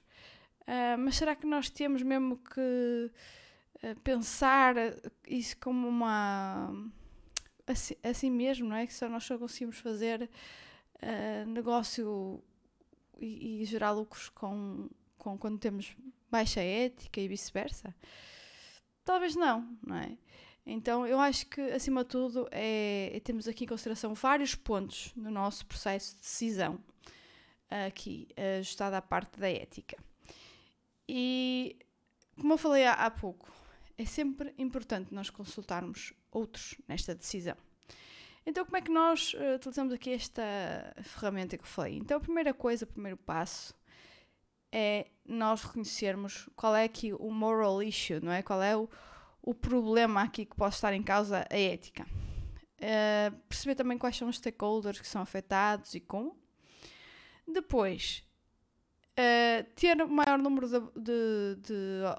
Uh, 0.62 0.98
mas 1.00 1.15
será 1.15 1.36
que 1.36 1.46
nós 1.46 1.70
temos 1.70 2.01
mesmo 2.01 2.38
que 2.38 3.12
uh, 3.84 4.00
pensar 4.01 4.75
isso 5.27 5.58
como 5.58 5.88
uma. 5.88 6.74
Assim, 7.65 7.96
assim, 8.01 8.32
mesmo, 8.32 8.70
não 8.70 8.75
é? 8.75 8.88
Que 8.88 8.94
só 8.94 9.10
nós 9.10 9.24
só 9.24 9.38
conseguimos 9.38 9.77
fazer 9.79 10.29
negócio 11.46 12.44
e, 13.20 13.62
e, 13.62 13.65
gerar 13.65 13.91
lucros 13.91 14.29
com, 14.29 14.89
com 15.17 15.38
quando 15.38 15.60
temos 15.60 15.96
baixa 16.32 16.62
ética 16.62 17.20
e 17.20 17.27
vice-versa? 17.27 17.94
Talvez 19.03 19.36
não, 19.36 19.77
não 19.86 19.98
é? 19.98 20.17
Então, 20.69 21.07
eu 21.07 21.17
acho 21.17 21.45
que, 21.47 21.62
acima 21.71 22.03
de 22.03 22.09
tudo, 22.09 22.45
é, 22.51 23.12
é, 23.13 23.19
temos 23.21 23.47
aqui 23.47 23.63
em 23.63 23.67
consideração 23.67 24.13
vários 24.13 24.53
pontos 24.53 25.13
no 25.15 25.31
nosso 25.31 25.65
processo 25.65 26.15
de 26.15 26.21
decisão, 26.21 26.77
aqui, 27.88 28.27
ajustado 28.59 28.95
à 28.97 29.01
parte 29.01 29.39
da 29.39 29.50
ética. 29.50 29.97
E, 31.07 31.77
como 32.36 32.53
eu 32.53 32.57
falei 32.57 32.86
há, 32.86 32.93
há 32.93 33.09
pouco, 33.09 33.50
é 33.97 34.05
sempre 34.05 34.53
importante 34.57 35.13
nós 35.13 35.29
consultarmos 35.29 36.12
outros 36.29 36.75
nesta 36.86 37.15
decisão. 37.15 37.55
Então, 38.45 38.65
como 38.65 38.77
é 38.77 38.81
que 38.81 38.91
nós 38.91 39.33
uh, 39.33 39.55
utilizamos 39.55 39.93
aqui 39.93 40.12
esta 40.12 40.43
ferramenta 41.01 41.57
que 41.57 41.63
eu 41.63 41.67
falei? 41.67 41.97
Então, 41.97 42.17
a 42.17 42.19
primeira 42.19 42.53
coisa, 42.53 42.86
o 42.86 42.88
primeiro 42.88 43.17
passo 43.17 43.74
é 44.71 45.07
nós 45.25 45.63
reconhecermos 45.63 46.47
qual 46.55 46.75
é 46.75 46.83
aqui 46.83 47.13
o 47.13 47.31
moral 47.31 47.81
issue, 47.81 48.19
não 48.21 48.31
é? 48.31 48.41
Qual 48.41 48.62
é 48.62 48.75
o, 48.75 48.89
o 49.48 49.54
problema 49.54 50.24
aqui 50.24 50.44
que 50.44 50.58
pode 50.58 50.75
estar 50.75 50.92
em 50.92 51.01
causa 51.01 51.48
a 51.50 51.58
ética. 51.58 52.06
Uh, 52.82 53.34
perceber 53.48 53.75
também 53.75 53.98
quais 53.98 54.18
são 54.18 54.27
os 54.27 54.36
stakeholders 54.36 55.00
que 55.00 55.08
são 55.08 55.22
afetados 55.22 55.96
e 55.96 56.01
como. 56.01 56.38
Depois, 57.48 58.25
uh, 59.13 59.63
ter 59.74 60.01
o 60.01 60.10
maior 60.10 60.38
número 60.38 60.68
de, 60.68 60.80
de, 61.01 61.56
de, 61.62 61.75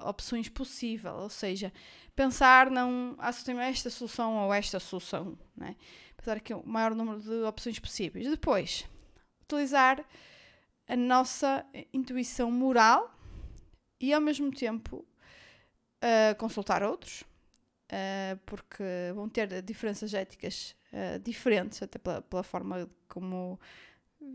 opções 0.07 0.49
possível, 0.49 1.13
ou 1.17 1.29
seja, 1.29 1.71
pensar 2.15 2.71
não 2.71 3.15
ah, 3.19 3.31
se 3.31 3.51
esta 3.51 3.91
solução 3.91 4.35
ou 4.37 4.51
esta 4.51 4.79
solução, 4.79 5.37
né? 5.55 5.75
pensar 6.17 6.35
aqui 6.35 6.51
o 6.51 6.65
maior 6.65 6.95
número 6.95 7.21
de 7.21 7.43
opções 7.43 7.77
possíveis. 7.77 8.27
Depois, 8.27 8.87
utilizar 9.43 10.03
a 10.87 10.95
nossa 10.95 11.63
intuição 11.93 12.49
moral 12.49 13.15
e 13.99 14.11
ao 14.11 14.19
mesmo 14.19 14.49
tempo 14.51 15.05
uh, 16.03 16.35
consultar 16.37 16.83
outros, 16.83 17.21
uh, 17.21 18.37
porque 18.45 18.83
vão 19.13 19.29
ter 19.29 19.61
diferenças 19.61 20.13
éticas 20.13 20.75
uh, 20.93 21.19
diferentes, 21.19 21.81
até 21.81 21.99
pela, 21.99 22.21
pela, 22.21 22.43
forma 22.43 22.89
como 23.07 23.59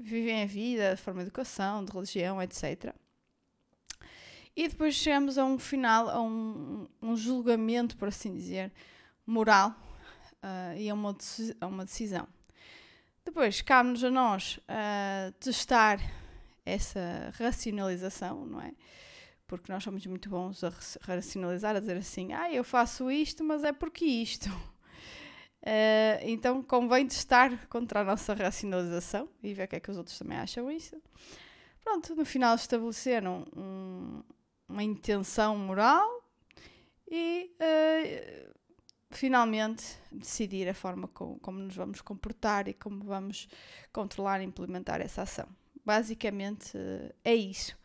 vivem 0.03 0.43
a 0.43 0.47
vida, 0.47 0.97
forma 0.97 1.21
de 1.21 1.29
educação, 1.29 1.85
de 1.85 1.93
religião, 1.93 2.43
etc. 2.43 2.95
E 4.57 4.69
depois 4.69 4.95
chegamos 4.95 5.37
a 5.37 5.45
um 5.45 5.59
final, 5.59 6.09
a 6.09 6.21
um, 6.23 6.87
um 7.03 7.17
julgamento, 7.17 7.97
por 7.97 8.09
assim 8.09 8.33
dizer, 8.33 8.73
moral 9.27 9.75
e 10.77 10.89
a 10.89 10.95
uma, 10.95 11.17
a 11.61 11.67
uma 11.67 11.85
decisão. 11.85 12.29
Depois, 13.25 13.63
cabe-nos 13.63 14.05
a 14.05 14.11
nós 14.11 14.61
testar 15.41 15.99
essa 16.65 17.33
racionalização, 17.37 18.47
não 18.47 18.61
é? 18.61 18.73
Porque 19.47 19.71
nós 19.71 19.83
somos 19.83 20.07
muito 20.07 20.29
bons 20.29 20.65
a 20.65 20.73
racionalizar, 21.03 21.77
a 21.77 21.81
dizer 21.81 21.97
assim, 21.97 22.33
ah, 22.33 22.51
eu 22.51 22.65
faço 22.65 23.11
isto, 23.11 23.45
mas 23.45 23.63
é 23.65 23.73
porque 23.73 24.05
isto. 24.05 24.49
Uh, 25.61 26.21
então 26.23 26.63
convém 26.63 27.07
testar 27.07 27.67
contra 27.69 28.01
a 28.01 28.05
nossa 28.05 28.35
racionalização 28.35 29.29
e 29.43 29.53
ver 29.55 29.65
o 29.65 29.69
que 29.69 29.77
é 29.77 29.81
que 29.81 29.91
os 29.91 29.97
outros 29.97 30.19
também 30.19 30.39
acham 30.39 30.71
isso. 30.71 31.01
Pronto, 31.83 32.15
no 32.15 32.25
final 32.25 32.55
estabeleceram 32.55 33.47
um, 33.55 34.23
uma 34.67 34.83
intenção 34.83 35.57
moral 35.57 36.25
e 37.11 37.55
uh, 37.61 38.55
finalmente 39.11 39.85
decidir 40.11 40.67
a 40.69 40.75
forma 40.75 41.07
com, 41.09 41.39
como 41.39 41.59
nos 41.59 41.77
vamos 41.77 42.01
comportar 42.01 42.67
e 42.67 42.73
como 42.73 43.05
vamos 43.05 43.47
controlar 43.93 44.41
e 44.41 44.45
implementar 44.45 45.03
essa 45.03 45.23
ação. 45.23 45.47
Basicamente 45.85 46.75
uh, 46.79 47.15
é 47.23 47.35
isso 47.35 47.77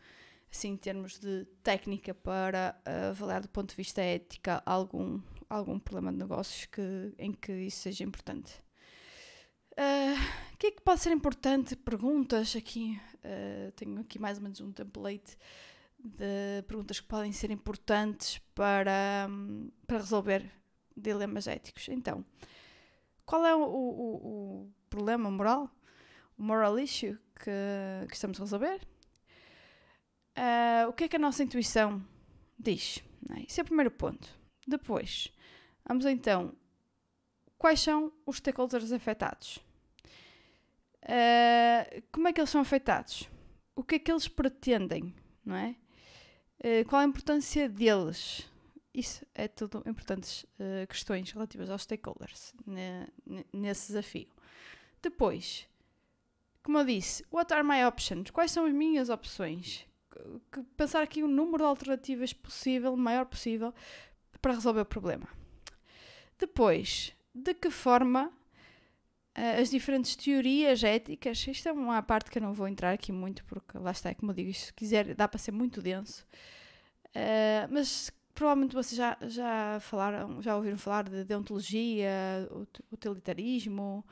assim, 0.50 0.70
em 0.70 0.76
termos 0.76 1.18
de 1.18 1.44
técnica 1.62 2.12
para 2.12 2.76
uh, 2.86 3.10
avaliar 3.10 3.40
do 3.40 3.48
ponto 3.48 3.70
de 3.70 3.76
vista 3.76 4.02
ética 4.02 4.62
algum, 4.66 5.20
algum 5.48 5.78
problema 5.78 6.10
de 6.12 6.18
negócios 6.18 6.66
que, 6.66 7.14
em 7.18 7.32
que 7.32 7.52
isso 7.52 7.78
seja 7.78 8.02
importante. 8.04 8.52
Uh, 9.72 10.52
o 10.52 10.56
que 10.58 10.66
é 10.66 10.70
que 10.72 10.82
pode 10.82 11.00
ser 11.00 11.12
importante? 11.12 11.76
Perguntas 11.76 12.56
aqui. 12.56 13.00
Uh, 13.16 13.70
tenho 13.72 14.00
aqui 14.00 14.18
mais 14.18 14.38
ou 14.38 14.42
menos 14.42 14.60
um 14.60 14.72
template 14.72 15.36
de 15.98 16.62
perguntas 16.66 16.98
que 16.98 17.06
podem 17.06 17.32
ser 17.32 17.50
importantes 17.50 18.38
para, 18.54 19.28
para 19.86 19.98
resolver 19.98 20.50
dilemas 20.96 21.46
éticos. 21.46 21.88
Então, 21.88 22.24
qual 23.24 23.46
é 23.46 23.54
o, 23.54 23.62
o, 23.62 24.64
o 24.64 24.72
problema 24.88 25.30
moral? 25.30 25.70
O 26.36 26.42
moral 26.42 26.78
issue 26.78 27.16
que, 27.36 28.06
que 28.08 28.14
estamos 28.14 28.38
a 28.40 28.44
resolver? 28.44 28.80
Uh, 30.40 30.88
o 30.88 30.92
que 30.94 31.04
é 31.04 31.08
que 31.08 31.16
a 31.16 31.18
nossa 31.18 31.42
intuição 31.42 32.02
diz? 32.58 33.04
É? 33.30 33.42
É 33.42 33.62
o 33.62 33.64
primeiro 33.66 33.90
ponto. 33.90 34.26
Depois, 34.66 35.30
vamos 35.86 36.06
então. 36.06 36.54
Quais 37.58 37.80
são 37.80 38.10
os 38.24 38.38
stakeholders 38.38 38.90
afetados? 38.90 39.58
Uh, 41.02 42.02
como 42.10 42.28
é 42.28 42.32
que 42.32 42.40
eles 42.40 42.48
são 42.48 42.62
afetados? 42.62 43.28
O 43.76 43.84
que 43.84 43.96
é 43.96 43.98
que 43.98 44.10
eles 44.10 44.28
pretendem? 44.28 45.14
Não 45.44 45.56
é? 45.56 45.76
Uh, 46.58 46.88
qual 46.88 47.02
a 47.02 47.04
importância 47.04 47.68
deles? 47.68 48.48
Isso 48.94 49.26
é 49.34 49.46
tudo 49.46 49.82
importantes 49.86 50.44
uh, 50.44 50.86
questões 50.88 51.30
relativas 51.30 51.68
aos 51.68 51.82
stakeholders 51.82 52.54
nesse 53.52 53.88
desafio. 53.88 54.28
Depois, 55.02 55.68
como 56.62 56.78
eu 56.78 56.84
disse, 56.84 57.24
what 57.30 57.52
are 57.52 57.62
my 57.62 57.84
options? 57.84 58.30
Quais 58.30 58.50
são 58.50 58.64
as 58.64 58.72
minhas 58.72 59.10
opções? 59.10 59.86
Que 60.52 60.62
pensar 60.76 61.02
aqui 61.02 61.22
o 61.22 61.28
número 61.28 61.58
de 61.58 61.64
alternativas 61.64 62.32
possível, 62.32 62.96
maior 62.96 63.26
possível, 63.26 63.72
para 64.40 64.54
resolver 64.54 64.80
o 64.80 64.86
problema. 64.86 65.28
Depois, 66.38 67.12
de 67.34 67.54
que 67.54 67.70
forma 67.70 68.26
uh, 68.26 69.60
as 69.60 69.70
diferentes 69.70 70.16
teorias 70.16 70.82
éticas, 70.82 71.46
isto 71.46 71.68
é 71.68 71.72
uma 71.72 72.02
parte 72.02 72.30
que 72.30 72.38
eu 72.38 72.42
não 72.42 72.52
vou 72.52 72.66
entrar 72.66 72.92
aqui 72.92 73.12
muito, 73.12 73.44
porque 73.44 73.78
lá 73.78 73.90
está, 73.90 74.14
como 74.14 74.32
eu 74.32 74.36
digo, 74.36 74.54
se 74.54 74.72
quiser 74.72 75.14
dá 75.14 75.28
para 75.28 75.38
ser 75.38 75.52
muito 75.52 75.82
denso, 75.82 76.26
uh, 77.08 77.68
mas 77.70 78.10
provavelmente 78.34 78.74
vocês 78.74 78.96
já, 78.96 79.16
já 79.22 79.78
falaram, 79.80 80.40
já 80.40 80.56
ouviram 80.56 80.78
falar 80.78 81.08
de 81.08 81.24
deontologia, 81.24 82.48
utilitarismo, 82.90 84.04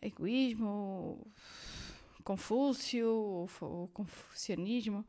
egoísmo, 0.00 1.24
Confúcio, 2.22 3.46
o 3.60 3.88
confucianismo. 3.92 5.06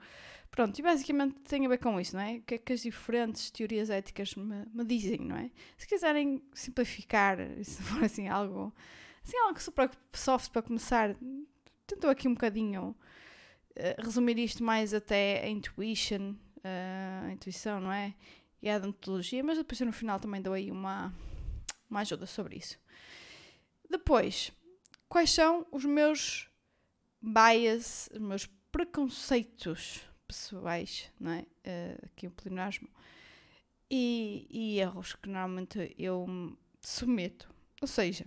Pronto, 0.54 0.78
e 0.78 0.84
basicamente 0.84 1.34
tem 1.42 1.66
a 1.66 1.70
ver 1.70 1.80
com 1.80 2.00
isso, 2.00 2.16
não 2.16 2.22
é? 2.22 2.36
O 2.36 2.42
que 2.44 2.54
é 2.54 2.58
que 2.60 2.74
as 2.74 2.82
diferentes 2.82 3.50
teorias 3.50 3.90
éticas 3.90 4.36
me, 4.36 4.66
me 4.72 4.86
dizem, 4.86 5.20
não 5.20 5.36
é? 5.36 5.50
Se 5.76 5.88
quiserem 5.88 6.44
simplificar, 6.54 7.38
se 7.64 7.82
for 7.82 8.04
assim 8.04 8.28
algo, 8.28 8.72
assim 9.24 9.36
algo 9.38 9.60
super 9.60 9.90
soft 10.14 10.52
para 10.52 10.62
começar, 10.62 11.16
tentou 11.88 12.08
aqui 12.10 12.28
um 12.28 12.36
bocadinho 12.36 12.96
uh, 13.72 14.02
resumir 14.04 14.38
isto 14.38 14.64
mais 14.64 14.94
até 14.94 15.44
a 15.44 15.50
intuition, 15.50 16.36
uh, 16.60 17.28
a 17.30 17.32
intuição, 17.32 17.80
não 17.80 17.92
é? 17.92 18.14
E 18.62 18.70
a 18.70 18.78
odontologia, 18.78 19.44
mas 19.44 19.58
depois 19.58 19.80
no 19.82 19.92
final 19.92 20.20
também 20.20 20.40
dou 20.40 20.54
aí 20.54 20.70
uma, 20.70 21.12
uma 21.90 22.02
ajuda 22.02 22.28
sobre 22.28 22.58
isso. 22.58 22.78
Depois, 23.90 24.52
quais 25.10 25.32
são 25.32 25.66
os 25.72 25.84
meus 25.84 26.48
bias, 27.24 28.10
os 28.14 28.20
meus 28.20 28.46
preconceitos 28.72 30.02
pessoais, 30.28 31.10
não 31.20 31.32
é? 31.32 31.42
Uh, 31.42 32.06
aqui 32.06 32.28
o 32.28 32.32
pleonasmo, 32.32 32.90
e, 33.90 34.48
e, 34.50 34.80
erros 34.80 35.16
que 35.16 35.30
normalmente 35.30 35.96
eu 35.98 36.28
submeto. 36.82 37.48
Ou 37.82 37.88
seja, 37.88 38.26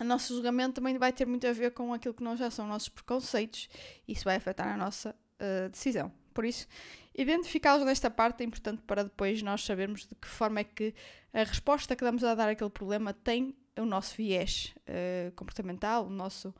o 0.00 0.04
nosso 0.04 0.34
julgamento 0.34 0.76
também 0.76 0.98
vai 0.98 1.12
ter 1.12 1.26
muito 1.26 1.46
a 1.46 1.52
ver 1.52 1.72
com 1.72 1.92
aquilo 1.92 2.14
que 2.14 2.24
nós 2.24 2.38
já 2.38 2.50
são 2.50 2.66
nossos 2.66 2.88
preconceitos, 2.88 3.68
isso 4.08 4.24
vai 4.24 4.36
afetar 4.36 4.68
a 4.68 4.76
nossa 4.76 5.10
uh, 5.10 5.68
decisão. 5.68 6.10
Por 6.32 6.44
isso, 6.44 6.66
identificá-los 7.14 7.84
nesta 7.84 8.10
parte 8.10 8.42
é 8.42 8.46
importante 8.46 8.82
para 8.82 9.04
depois 9.04 9.42
nós 9.42 9.62
sabermos 9.62 10.06
de 10.06 10.14
que 10.14 10.26
forma 10.26 10.60
é 10.60 10.64
que 10.64 10.94
a 11.32 11.44
resposta 11.44 11.94
que 11.94 12.02
damos 12.02 12.24
a 12.24 12.34
dar 12.34 12.48
àquele 12.48 12.70
problema 12.70 13.12
tem 13.12 13.54
o 13.78 13.84
nosso 13.84 14.16
viés 14.16 14.74
uh, 14.88 15.30
comportamental, 15.32 16.06
o 16.06 16.10
nosso 16.10 16.54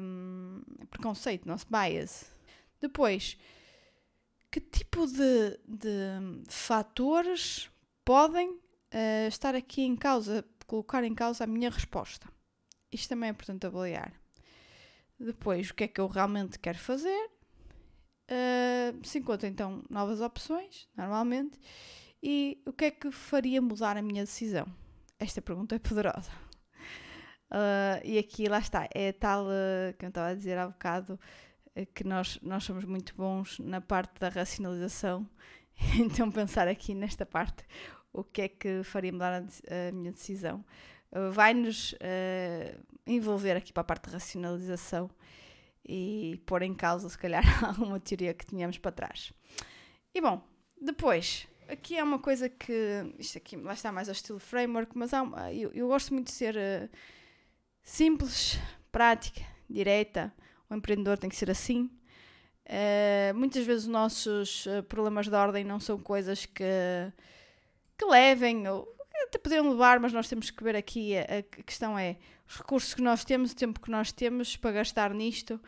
um, 0.00 0.62
preconceito, 0.90 1.46
nosso 1.46 1.66
bias. 1.70 2.30
Depois, 2.80 3.36
que 4.50 4.60
tipo 4.60 5.06
de, 5.06 5.58
de 5.66 6.42
fatores 6.48 7.70
podem 8.04 8.50
uh, 8.50 9.28
estar 9.28 9.54
aqui 9.54 9.82
em 9.82 9.96
causa 9.96 10.44
colocar 10.66 11.02
em 11.02 11.14
causa 11.14 11.44
a 11.44 11.46
minha 11.46 11.70
resposta. 11.70 12.28
Isto 12.92 13.08
também 13.08 13.28
é 13.28 13.32
importante 13.32 13.66
avaliar. 13.66 14.12
Depois, 15.18 15.70
o 15.70 15.74
que 15.74 15.84
é 15.84 15.88
que 15.88 16.00
eu 16.00 16.06
realmente 16.06 16.58
quero 16.58 16.78
fazer? 16.78 17.30
Uh, 18.30 19.06
se 19.06 19.18
encontra 19.18 19.48
então 19.48 19.82
novas 19.88 20.20
opções, 20.20 20.86
normalmente, 20.94 21.58
e 22.22 22.62
o 22.66 22.72
que 22.72 22.84
é 22.84 22.90
que 22.90 23.10
faria 23.10 23.62
mudar 23.62 23.96
a 23.96 24.02
minha 24.02 24.24
decisão? 24.24 24.66
Esta 25.18 25.40
pergunta 25.40 25.74
é 25.74 25.78
poderosa. 25.78 26.30
Uh, 27.50 28.04
e 28.04 28.18
aqui, 28.18 28.46
lá 28.46 28.58
está, 28.58 28.86
é 28.94 29.10
tal 29.10 29.46
uh, 29.46 29.96
que 29.98 30.04
eu 30.04 30.08
estava 30.10 30.28
a 30.28 30.34
dizer 30.34 30.58
há 30.58 30.66
bocado, 30.66 31.18
que 31.94 32.04
nós, 32.04 32.38
nós 32.42 32.64
somos 32.64 32.84
muito 32.84 33.14
bons 33.14 33.58
na 33.60 33.80
parte 33.80 34.18
da 34.18 34.28
racionalização, 34.28 35.28
então 35.98 36.30
pensar 36.30 36.68
aqui 36.68 36.92
nesta 36.92 37.24
parte, 37.24 37.64
o 38.12 38.22
que 38.24 38.42
é 38.42 38.48
que 38.48 38.82
faria 38.82 39.12
mudar 39.12 39.42
a, 39.42 39.88
a 39.88 39.92
minha 39.92 40.10
decisão, 40.10 40.64
vai-nos 41.32 41.94
envolver 43.06 43.56
aqui 43.56 43.72
para 43.72 43.82
a 43.82 43.84
parte 43.84 44.08
de 44.08 44.14
racionalização 44.14 45.08
e 45.86 46.42
pôr 46.44 46.62
em 46.62 46.74
causa, 46.74 47.08
se 47.08 47.16
calhar, 47.16 47.44
alguma 47.64 48.00
teoria 48.00 48.34
que 48.34 48.44
tínhamos 48.44 48.76
para 48.76 48.90
trás. 48.90 49.32
E 50.12 50.20
bom, 50.20 50.42
depois, 50.80 51.46
aqui 51.68 51.96
é 51.96 52.02
uma 52.02 52.18
coisa 52.18 52.48
que, 52.48 53.14
isto 53.18 53.38
aqui 53.38 53.56
lá 53.56 53.72
está 53.72 53.92
mais 53.92 54.08
ao 54.08 54.12
estilo 54.12 54.38
framework, 54.40 54.98
mas 54.98 55.14
há, 55.14 55.24
eu, 55.52 55.70
eu 55.72 55.86
gosto 55.86 56.12
muito 56.12 56.26
de 56.26 56.32
ser 56.32 56.90
simples, 57.88 58.58
prática, 58.92 59.40
direta, 59.68 60.32
o 60.68 60.74
empreendedor 60.74 61.16
tem 61.16 61.30
que 61.30 61.36
ser 61.36 61.50
assim. 61.50 61.90
Uh, 62.66 63.34
muitas 63.34 63.64
vezes 63.64 63.84
os 63.84 63.88
nossos 63.88 64.66
uh, 64.66 64.82
problemas 64.82 65.26
de 65.26 65.34
ordem 65.34 65.64
não 65.64 65.80
são 65.80 65.98
coisas 65.98 66.44
que, 66.44 66.62
que 67.96 68.04
levem, 68.04 68.68
ou 68.68 68.86
até 69.26 69.38
poderiam 69.38 69.70
levar, 69.70 69.98
mas 70.00 70.12
nós 70.12 70.28
temos 70.28 70.50
que 70.50 70.62
ver 70.62 70.76
aqui, 70.76 71.16
a, 71.16 71.22
a 71.38 71.62
questão 71.62 71.98
é, 71.98 72.18
os 72.46 72.56
recursos 72.56 72.92
que 72.92 73.00
nós 73.00 73.24
temos, 73.24 73.52
o 73.52 73.56
tempo 73.56 73.80
que 73.80 73.90
nós 73.90 74.12
temos 74.12 74.54
para 74.54 74.72
gastar 74.72 75.14
nisto, 75.14 75.58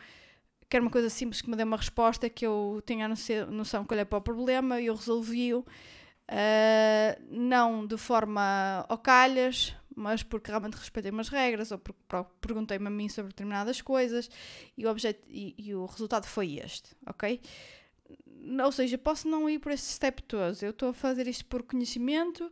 quero 0.69 0.83
uma 0.83 0.91
coisa 0.91 1.09
simples 1.09 1.41
que 1.41 1.49
me 1.49 1.55
dê 1.55 1.63
uma 1.63 1.77
resposta, 1.77 2.29
que 2.29 2.45
eu 2.45 2.83
tenha 2.85 3.07
a 3.07 3.45
noção 3.47 3.83
que 3.83 3.93
olhei 3.95 4.05
para 4.05 4.19
o 4.19 4.21
problema 4.21 4.79
e 4.79 4.85
eu 4.85 4.95
resolvi-o, 4.95 5.61
uh, 5.61 7.23
não 7.31 7.85
de 7.87 7.97
forma 7.97 8.85
ao 8.87 8.97
calhas, 8.99 9.75
mas 9.95 10.23
porque 10.23 10.49
realmente 10.49 10.75
respeitei 10.75 11.11
umas 11.11 11.29
regras 11.29 11.71
ou 11.71 11.77
porque 11.77 11.99
perguntei-me 12.39 12.87
a 12.87 12.89
mim 12.89 13.09
sobre 13.09 13.29
determinadas 13.29 13.81
coisas 13.81 14.29
e 14.77 14.85
o, 14.85 14.89
objeto, 14.89 15.21
e, 15.29 15.55
e, 15.57 15.75
o 15.75 15.85
resultado 15.85 16.25
foi 16.25 16.59
este, 16.59 16.95
ok? 17.05 17.41
Ou 18.63 18.71
seja, 18.71 18.97
posso 18.97 19.27
não 19.27 19.49
ir 19.49 19.59
por 19.59 19.71
esse 19.71 19.93
step 19.93 20.23
todo. 20.23 20.57
Eu 20.61 20.71
estou 20.71 20.89
a 20.89 20.93
fazer 20.93 21.27
isto 21.27 21.45
por 21.45 21.63
conhecimento, 21.63 22.51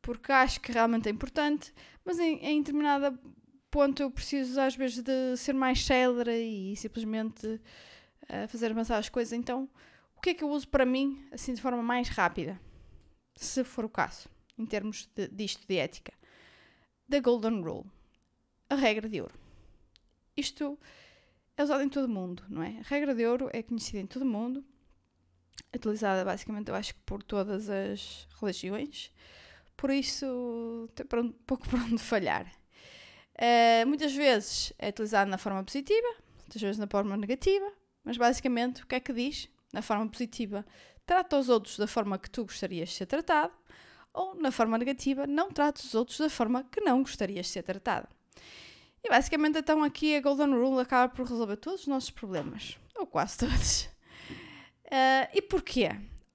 porque 0.00 0.32
acho 0.32 0.60
que 0.60 0.72
realmente 0.72 1.08
é 1.08 1.12
importante, 1.12 1.72
mas 2.04 2.18
em, 2.18 2.38
em 2.44 2.62
determinado 2.62 3.18
ponto 3.70 4.02
eu 4.02 4.10
preciso 4.10 4.60
às 4.60 4.76
vezes 4.76 5.02
de 5.02 5.36
ser 5.36 5.52
mais 5.52 5.84
célere 5.84 6.32
e 6.32 6.76
simplesmente 6.76 7.46
uh, 7.46 8.48
fazer 8.48 8.70
avançar 8.70 8.98
as 8.98 9.08
coisas. 9.08 9.32
Então, 9.32 9.68
o 10.16 10.20
que 10.20 10.30
é 10.30 10.34
que 10.34 10.44
eu 10.44 10.48
uso 10.48 10.68
para 10.68 10.86
mim, 10.86 11.26
assim 11.32 11.52
de 11.52 11.60
forma 11.60 11.82
mais 11.82 12.08
rápida? 12.08 12.60
Se 13.34 13.64
for 13.64 13.84
o 13.84 13.88
caso, 13.88 14.28
em 14.56 14.64
termos 14.64 15.08
de, 15.14 15.26
disto 15.28 15.66
de 15.66 15.76
ética 15.76 16.12
da 17.08 17.20
Golden 17.20 17.60
Rule, 17.60 17.84
a 18.68 18.74
regra 18.74 19.08
de 19.08 19.20
ouro. 19.20 19.34
Isto 20.36 20.78
é 21.56 21.62
usado 21.62 21.82
em 21.82 21.88
todo 21.88 22.04
o 22.04 22.08
mundo, 22.08 22.42
não 22.48 22.62
é? 22.62 22.78
A 22.78 22.82
regra 22.82 23.14
de 23.14 23.24
ouro 23.26 23.48
é 23.52 23.62
conhecida 23.62 23.98
em 23.98 24.06
todo 24.06 24.22
o 24.22 24.26
mundo, 24.26 24.64
utilizada 25.74 26.24
basicamente, 26.24 26.68
eu 26.68 26.74
acho 26.74 26.94
que 26.94 27.00
por 27.00 27.22
todas 27.22 27.68
as 27.68 28.28
religiões, 28.40 29.10
por 29.76 29.90
isso 29.90 30.88
tem 30.94 31.06
pouco 31.46 31.68
para 31.68 31.80
onde 31.80 31.98
falhar. 31.98 32.46
Uh, 33.34 33.86
muitas 33.86 34.14
vezes 34.14 34.72
é 34.78 34.88
utilizado 34.88 35.30
na 35.30 35.38
forma 35.38 35.62
positiva, 35.64 36.06
muitas 36.40 36.62
vezes 36.62 36.78
na 36.78 36.86
forma 36.86 37.16
negativa, 37.16 37.70
mas 38.04 38.16
basicamente 38.16 38.82
o 38.82 38.86
que 38.86 38.94
é 38.94 39.00
que 39.00 39.12
diz? 39.12 39.48
Na 39.72 39.82
forma 39.82 40.08
positiva, 40.08 40.64
trata 41.04 41.38
os 41.38 41.48
outros 41.48 41.76
da 41.76 41.86
forma 41.86 42.18
que 42.18 42.30
tu 42.30 42.44
gostarias 42.44 42.90
de 42.90 42.94
ser 42.94 43.06
tratado, 43.06 43.52
ou, 44.14 44.36
na 44.36 44.52
forma 44.52 44.78
negativa, 44.78 45.26
não 45.26 45.50
trates 45.50 45.84
os 45.84 45.94
outros 45.94 46.18
da 46.18 46.30
forma 46.30 46.62
que 46.64 46.80
não 46.80 47.02
gostarias 47.02 47.46
de 47.46 47.52
ser 47.52 47.64
tratado. 47.64 48.08
E 49.02 49.08
basicamente, 49.10 49.58
então, 49.58 49.82
aqui 49.82 50.16
a 50.16 50.20
Golden 50.20 50.54
Rule 50.54 50.80
acaba 50.80 51.12
por 51.12 51.26
resolver 51.26 51.56
todos 51.56 51.82
os 51.82 51.86
nossos 51.88 52.10
problemas, 52.10 52.78
ou 52.96 53.06
quase 53.06 53.36
todos. 53.36 53.82
Uh, 54.86 55.28
e 55.34 55.42
porquê? 55.42 55.90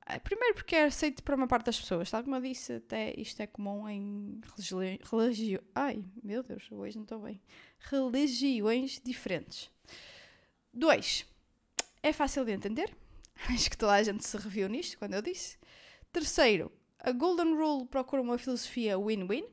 Ah, 0.05 0.19
primeiro 0.19 0.55
porque 0.55 0.75
é 0.75 0.85
aceito 0.85 1.23
para 1.23 1.35
uma 1.35 1.47
parte 1.47 1.67
das 1.67 1.79
pessoas, 1.79 2.09
tal 2.09 2.23
como 2.23 2.35
eu 2.35 2.41
disse, 2.41 2.73
até 2.73 3.13
isto 3.15 3.39
é 3.41 3.47
comum 3.47 3.87
em 3.87 4.41
religiões. 5.11 5.61
Ai, 5.73 6.03
meu 6.23 6.43
Deus, 6.43 6.67
hoje 6.71 6.95
não 6.95 7.03
estou 7.03 7.19
bem. 7.19 7.41
Religiões 7.79 8.99
diferentes. 9.03 9.69
Dois, 10.73 11.25
é 12.03 12.11
fácil 12.11 12.43
de 12.43 12.51
entender. 12.51 12.93
Acho 13.49 13.69
que 13.69 13.77
toda 13.77 13.93
a 13.93 14.03
gente 14.03 14.27
se 14.27 14.35
reviu 14.35 14.67
nisto 14.67 14.97
quando 14.97 15.13
eu 15.13 15.21
disse. 15.21 15.57
Terceiro, 16.11 16.71
a 16.99 17.11
Golden 17.11 17.55
Rule 17.55 17.85
procura 17.85 18.21
uma 18.21 18.37
filosofia 18.37 18.99
win-win, 18.99 19.45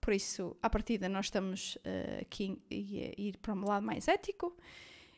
por 0.00 0.12
isso, 0.12 0.56
à 0.62 0.70
partida, 0.70 1.08
nós 1.08 1.26
estamos 1.26 1.76
uh, 1.76 2.22
aqui 2.22 2.62
a 2.70 3.20
ir 3.20 3.36
para 3.38 3.52
um 3.52 3.64
lado 3.64 3.84
mais 3.84 4.06
ético. 4.06 4.56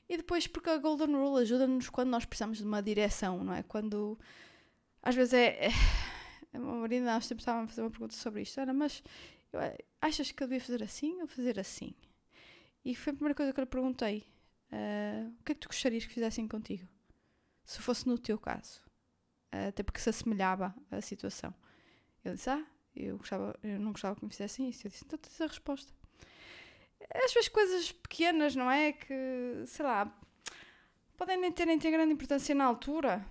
E 0.08 0.16
depois, 0.16 0.46
porque 0.46 0.70
a 0.70 0.78
Golden 0.78 1.14
Rule 1.14 1.42
ajuda-nos 1.42 1.90
quando 1.90 2.08
nós 2.08 2.24
precisamos 2.24 2.56
de 2.56 2.64
uma 2.64 2.82
direção, 2.82 3.44
não 3.44 3.52
é? 3.52 3.62
Quando. 3.62 4.18
Às 5.02 5.14
vezes 5.14 5.34
é. 5.34 5.66
é 5.66 5.70
a 6.54 6.58
marido, 6.58 7.04
nós 7.04 7.26
sempre 7.26 7.42
estávamos 7.42 7.66
a 7.66 7.68
fazer 7.68 7.82
uma 7.82 7.90
pergunta 7.90 8.14
sobre 8.16 8.40
isto. 8.40 8.58
Era, 8.58 8.72
mas 8.72 9.02
achas 10.00 10.32
que 10.32 10.42
eu 10.42 10.48
devia 10.48 10.64
fazer 10.64 10.82
assim 10.82 11.20
ou 11.20 11.28
fazer 11.28 11.60
assim? 11.60 11.94
E 12.82 12.94
foi 12.94 13.12
a 13.12 13.14
primeira 13.14 13.34
coisa 13.34 13.52
que 13.52 13.60
eu 13.60 13.64
lhe 13.64 13.70
perguntei. 13.70 14.24
Uh, 14.72 15.28
o 15.38 15.44
que 15.44 15.52
é 15.52 15.54
que 15.54 15.60
tu 15.60 15.68
gostarias 15.68 16.06
que 16.06 16.14
fizessem 16.14 16.48
contigo? 16.48 16.88
Se 17.62 17.78
fosse 17.82 18.08
no 18.08 18.16
teu 18.16 18.38
caso 18.38 18.87
até 19.50 19.82
porque 19.82 20.00
se 20.00 20.10
assemelhava 20.10 20.74
à 20.90 21.00
situação. 21.00 21.54
Ele 22.24 22.34
disse: 22.34 22.50
Ah, 22.50 22.64
eu, 22.94 23.18
gostava, 23.18 23.58
eu 23.62 23.78
não 23.78 23.92
gostava 23.92 24.16
que 24.16 24.24
me 24.24 24.30
fizessem 24.30 24.68
isso. 24.68 24.86
Eu 24.86 24.90
disse: 24.90 25.04
Então 25.04 25.18
tens 25.18 25.40
a 25.40 25.46
resposta. 25.46 25.92
Às 27.14 27.32
vezes 27.32 27.48
coisas 27.48 27.92
pequenas, 27.92 28.54
não 28.54 28.70
é? 28.70 28.92
Que, 28.92 29.62
sei 29.66 29.84
lá, 29.84 30.12
podem 31.16 31.36
nem 31.38 31.52
ter, 31.52 31.66
nem 31.66 31.78
ter 31.78 31.90
grande 31.90 32.12
importância 32.12 32.54
na 32.54 32.64
altura. 32.64 33.24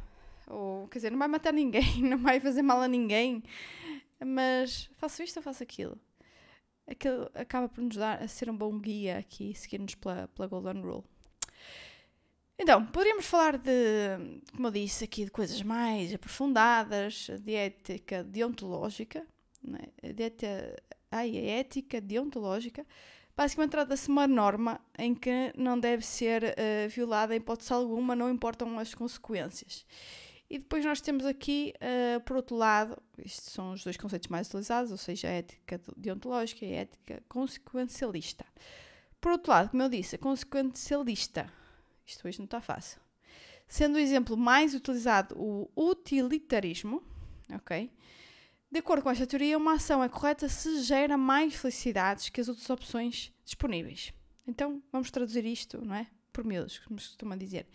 Ou, 0.48 0.88
quer 0.88 1.00
dizer, 1.00 1.12
não 1.12 1.20
vai 1.20 1.28
matar 1.28 1.54
ninguém, 1.54 2.02
não 2.04 2.18
vai 2.18 2.40
fazer 2.40 2.62
mal 2.62 2.82
a 2.82 2.88
ninguém. 2.88 3.44
Mas 4.26 4.90
faço 4.98 5.22
isto 5.22 5.38
ou 5.38 5.44
faço 5.44 5.62
aquilo. 5.62 6.00
Aquilo 6.88 7.30
acaba 7.34 7.68
por 7.68 7.84
nos 7.84 7.98
dar 7.98 8.22
a 8.22 8.28
ser 8.28 8.50
um 8.50 8.58
bom 8.58 8.80
guia 8.80 9.18
aqui, 9.18 9.54
seguir-nos 9.54 9.96
pela, 9.96 10.28
pela 10.30 10.48
Golden 10.48 10.82
Rule. 10.82 11.04
Então, 12.60 12.84
poderíamos 12.88 13.28
falar 13.28 13.58
de, 13.58 14.42
como 14.56 14.68
eu 14.68 14.72
disse 14.72 15.04
aqui, 15.04 15.26
de 15.26 15.32
coisas 15.32 15.62
mais 15.62 16.12
aprofundadas, 16.12 17.30
de 17.42 17.54
ética 17.54 18.24
deontológica, 18.24 19.28
é? 20.02 20.12
de 20.12 20.24
ética, 20.24 20.76
ai, 21.12 21.38
a 21.38 21.60
ética 21.60 22.02
deontológica. 22.02 22.86
Basicamente 23.36 23.72
trata-se 23.72 24.06
de 24.06 24.12
uma 24.12 24.28
norma 24.28 24.82
em 24.98 25.14
que 25.14 25.54
não 25.56 25.80
deve 25.80 26.04
ser 26.04 26.44
uh, 26.44 26.90
violada 26.90 27.36
em 27.36 27.38
hipótese 27.38 27.72
alguma, 27.72 28.16
não 28.16 28.32
importam 28.32 28.80
as 28.80 28.96
consequências. 28.96 29.86
E 30.50 30.58
depois 30.58 30.84
nós 30.84 31.00
temos 31.00 31.26
aqui, 31.28 31.76
uh, 31.76 32.20
por 32.22 32.38
outro 32.38 32.56
lado, 32.56 32.98
estes 33.20 33.52
são 33.52 33.74
os 33.74 33.84
dois 33.84 33.98
conceitos 33.98 34.30
mais 34.30 34.48
utilizados, 34.48 34.90
ou 34.92 34.98
seja, 34.98 35.28
a 35.28 35.32
ética 35.32 35.80
deontológica 35.96 36.66
e 36.66 36.74
a 36.74 36.80
ética 36.82 37.22
consequencialista. 37.30 38.44
Por 39.22 39.34
outro 39.34 39.52
lado, 39.52 39.70
como 39.70 39.84
eu 39.84 39.90
disse, 39.90 40.16
a 40.16 40.20
consequencialista 40.20 41.52
isto 42.08 42.28
hoje 42.28 42.40
não 42.40 42.46
está 42.46 42.62
fácil. 42.62 43.00
Sendo 43.68 43.96
o 43.96 44.00
exemplo 44.00 44.38
mais 44.38 44.74
utilizado 44.74 45.36
o 45.38 45.70
utilitarismo, 45.76 47.04
ok? 47.54 47.92
De 48.72 48.80
acordo 48.80 49.04
com 49.04 49.10
esta 49.10 49.28
teoria, 49.28 49.58
uma 49.58 49.74
ação 49.74 50.04
é 50.04 50.10
correta 50.10 50.50
se 50.50 50.82
gera 50.82 51.18
mais 51.18 51.54
felicidades 51.56 52.30
que 52.30 52.42
as 52.42 52.48
outras 52.48 52.70
opções 52.70 53.32
disponíveis. 53.44 54.14
Então, 54.46 54.82
vamos 54.92 55.12
traduzir 55.12 55.46
isto, 55.46 55.84
não 55.86 55.96
é? 55.96 56.08
Por 56.32 56.44
miúdos, 56.44 56.80
como 56.80 57.00
se 57.00 57.08
costuma 57.08 57.36
dizer. 57.36 57.68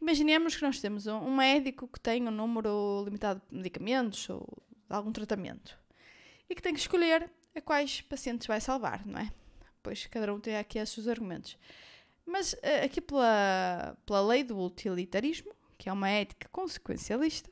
Imaginemos 0.00 0.54
que 0.54 0.62
nós 0.62 0.80
temos 0.80 1.06
um 1.06 1.36
médico 1.36 1.88
que 1.88 1.98
tem 1.98 2.26
um 2.26 2.30
número 2.30 3.02
limitado 3.04 3.40
de 3.50 3.56
medicamentos 3.56 4.28
ou 4.28 4.46
de 4.88 4.94
algum 4.94 5.10
tratamento 5.10 5.78
e 6.48 6.54
que 6.54 6.62
tem 6.62 6.74
que 6.74 6.80
escolher 6.80 7.30
a 7.54 7.60
quais 7.60 8.02
pacientes 8.02 8.46
vai 8.46 8.60
salvar, 8.60 9.04
não 9.06 9.18
é? 9.18 9.32
Pois 9.82 10.06
cada 10.06 10.32
um 10.32 10.38
tem 10.38 10.56
aqui 10.56 10.78
esses 10.78 11.08
argumentos. 11.08 11.56
Mas 12.26 12.54
uh, 12.54 12.84
aqui 12.84 13.00
pela, 13.00 13.96
pela 14.04 14.20
lei 14.20 14.42
do 14.42 14.58
utilitarismo, 14.58 15.52
que 15.78 15.88
é 15.88 15.92
uma 15.92 16.10
ética 16.10 16.48
consequencialista, 16.50 17.50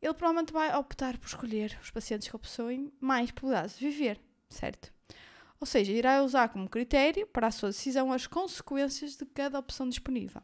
ele 0.00 0.14
provavelmente 0.14 0.52
vai 0.52 0.74
optar 0.76 1.18
por 1.18 1.26
escolher 1.26 1.78
os 1.82 1.90
pacientes 1.90 2.28
que 2.28 2.38
possuem 2.38 2.92
mais 3.00 3.30
probabilidades 3.30 3.78
de 3.78 3.88
viver, 3.88 4.20
certo? 4.48 4.92
Ou 5.60 5.66
seja, 5.66 5.92
irá 5.92 6.22
usar 6.22 6.48
como 6.48 6.68
critério 6.68 7.26
para 7.26 7.46
a 7.46 7.50
sua 7.50 7.70
decisão 7.70 8.12
as 8.12 8.26
consequências 8.26 9.16
de 9.16 9.24
cada 9.26 9.58
opção 9.58 9.88
disponível. 9.88 10.42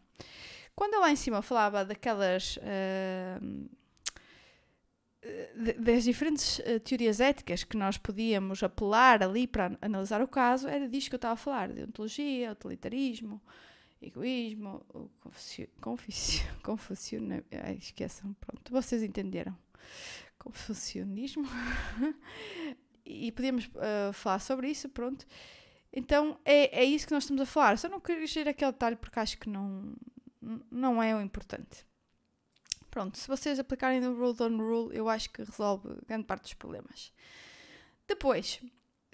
Quando 0.75 0.95
eu 0.95 1.01
lá 1.01 1.11
em 1.11 1.17
cima 1.17 1.43
falava 1.43 1.85
daquelas. 1.85 2.57
Uh, 2.57 3.80
das 5.79 6.05
diferentes 6.05 6.61
uh, 6.61 6.81
teorias 6.81 7.21
éticas 7.21 7.63
que 7.63 7.77
nós 7.77 7.99
podíamos 7.99 8.63
apelar 8.63 9.23
ali 9.23 9.47
para 9.47 9.77
analisar 9.83 10.23
o 10.23 10.29
caso, 10.29 10.67
era 10.67 10.89
disto 10.89 11.11
que 11.11 11.15
eu 11.15 11.19
estava 11.19 11.35
a 11.35 11.37
falar: 11.37 11.73
de 11.73 11.83
ontologia, 11.83 12.53
utilitarismo, 12.53 13.41
egoísmo, 14.01 14.85
confucio, 15.21 15.69
confucio, 16.63 17.21
ai, 17.63 17.75
esqueçam, 17.75 18.33
pronto, 18.35 18.73
vocês 18.73 19.03
entenderam. 19.03 19.57
Confucionismo. 20.39 21.45
e 23.05 23.31
podíamos 23.33 23.67
uh, 23.67 24.13
falar 24.15 24.39
sobre 24.39 24.71
isso, 24.71 24.89
pronto. 24.89 25.27
Então 25.93 26.39
é, 26.45 26.81
é 26.81 26.85
isso 26.85 27.07
que 27.07 27.13
nós 27.13 27.25
estamos 27.25 27.43
a 27.43 27.47
falar. 27.47 27.77
Só 27.77 27.89
não 27.89 28.01
queria 28.01 28.25
ir 28.25 28.49
aquele 28.49 28.73
detalhe 28.73 28.97
porque 28.97 29.19
acho 29.19 29.39
que 29.39 29.51
não, 29.51 29.95
não 30.71 31.03
é 31.03 31.15
o 31.15 31.21
importante. 31.21 31.85
Pronto, 32.91 33.17
se 33.17 33.29
vocês 33.29 33.59
aplicarem 33.59 34.05
o 34.05 34.15
Rule 34.15 34.37
Don't 34.37 34.57
Rule, 34.57 34.97
eu 34.97 35.09
acho 35.09 35.31
que 35.31 35.43
resolve 35.43 35.89
grande 36.07 36.25
parte 36.25 36.43
dos 36.43 36.55
problemas. 36.55 37.13
Depois, 38.07 38.61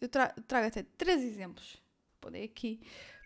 eu 0.01 0.09
tra 0.09 0.29
trago 0.49 0.67
até 0.69 0.83
três 0.83 1.23
exemplos, 1.23 1.77
podem 2.21 2.43
aqui, 2.43 2.81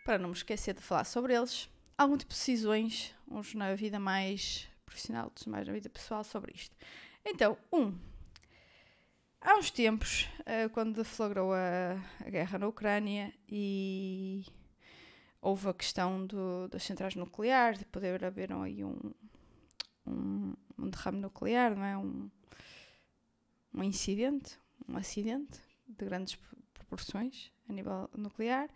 para 0.04 0.18
não 0.18 0.30
me 0.30 0.34
esquecer 0.34 0.74
de 0.74 0.80
falar 0.80 1.04
sobre 1.04 1.34
eles. 1.34 1.68
Algum 1.96 2.16
tipo 2.16 2.32
de 2.32 2.38
decisões, 2.38 3.14
uns 3.28 3.54
na 3.54 3.74
vida 3.74 4.00
mais 4.00 4.68
profissional, 4.84 5.26
outros 5.26 5.46
mais 5.46 5.66
na 5.66 5.72
vida 5.72 5.88
pessoal, 5.88 6.24
sobre 6.24 6.52
isto. 6.52 6.76
Então, 7.24 7.56
um, 7.72 7.96
há 9.40 9.56
uns 9.56 9.70
tempos, 9.70 10.28
uh, 10.40 10.68
quando 10.70 10.96
deflagrou 10.96 11.52
a, 11.52 11.94
guerra 12.28 12.58
na 12.58 12.66
Ucrânia 12.66 13.32
e 13.48 14.44
houve 15.40 15.68
a 15.68 15.74
questão 15.74 16.26
do, 16.26 16.68
das 16.68 16.82
centrais 16.82 17.14
nucleares, 17.14 17.78
de 17.78 17.84
poder 17.84 18.24
haver 18.24 18.52
aí 18.52 18.82
um, 18.82 19.12
um, 20.10 20.54
um 20.78 20.90
derrame 20.90 21.20
nuclear, 21.20 21.74
não 21.74 21.84
é? 21.84 21.96
Um, 21.96 22.30
um 23.74 23.82
incidente, 23.84 24.58
um 24.88 24.96
acidente 24.96 25.60
de 25.86 26.04
grandes 26.04 26.38
proporções 26.74 27.52
a 27.68 27.72
nível 27.72 28.10
nuclear. 28.16 28.68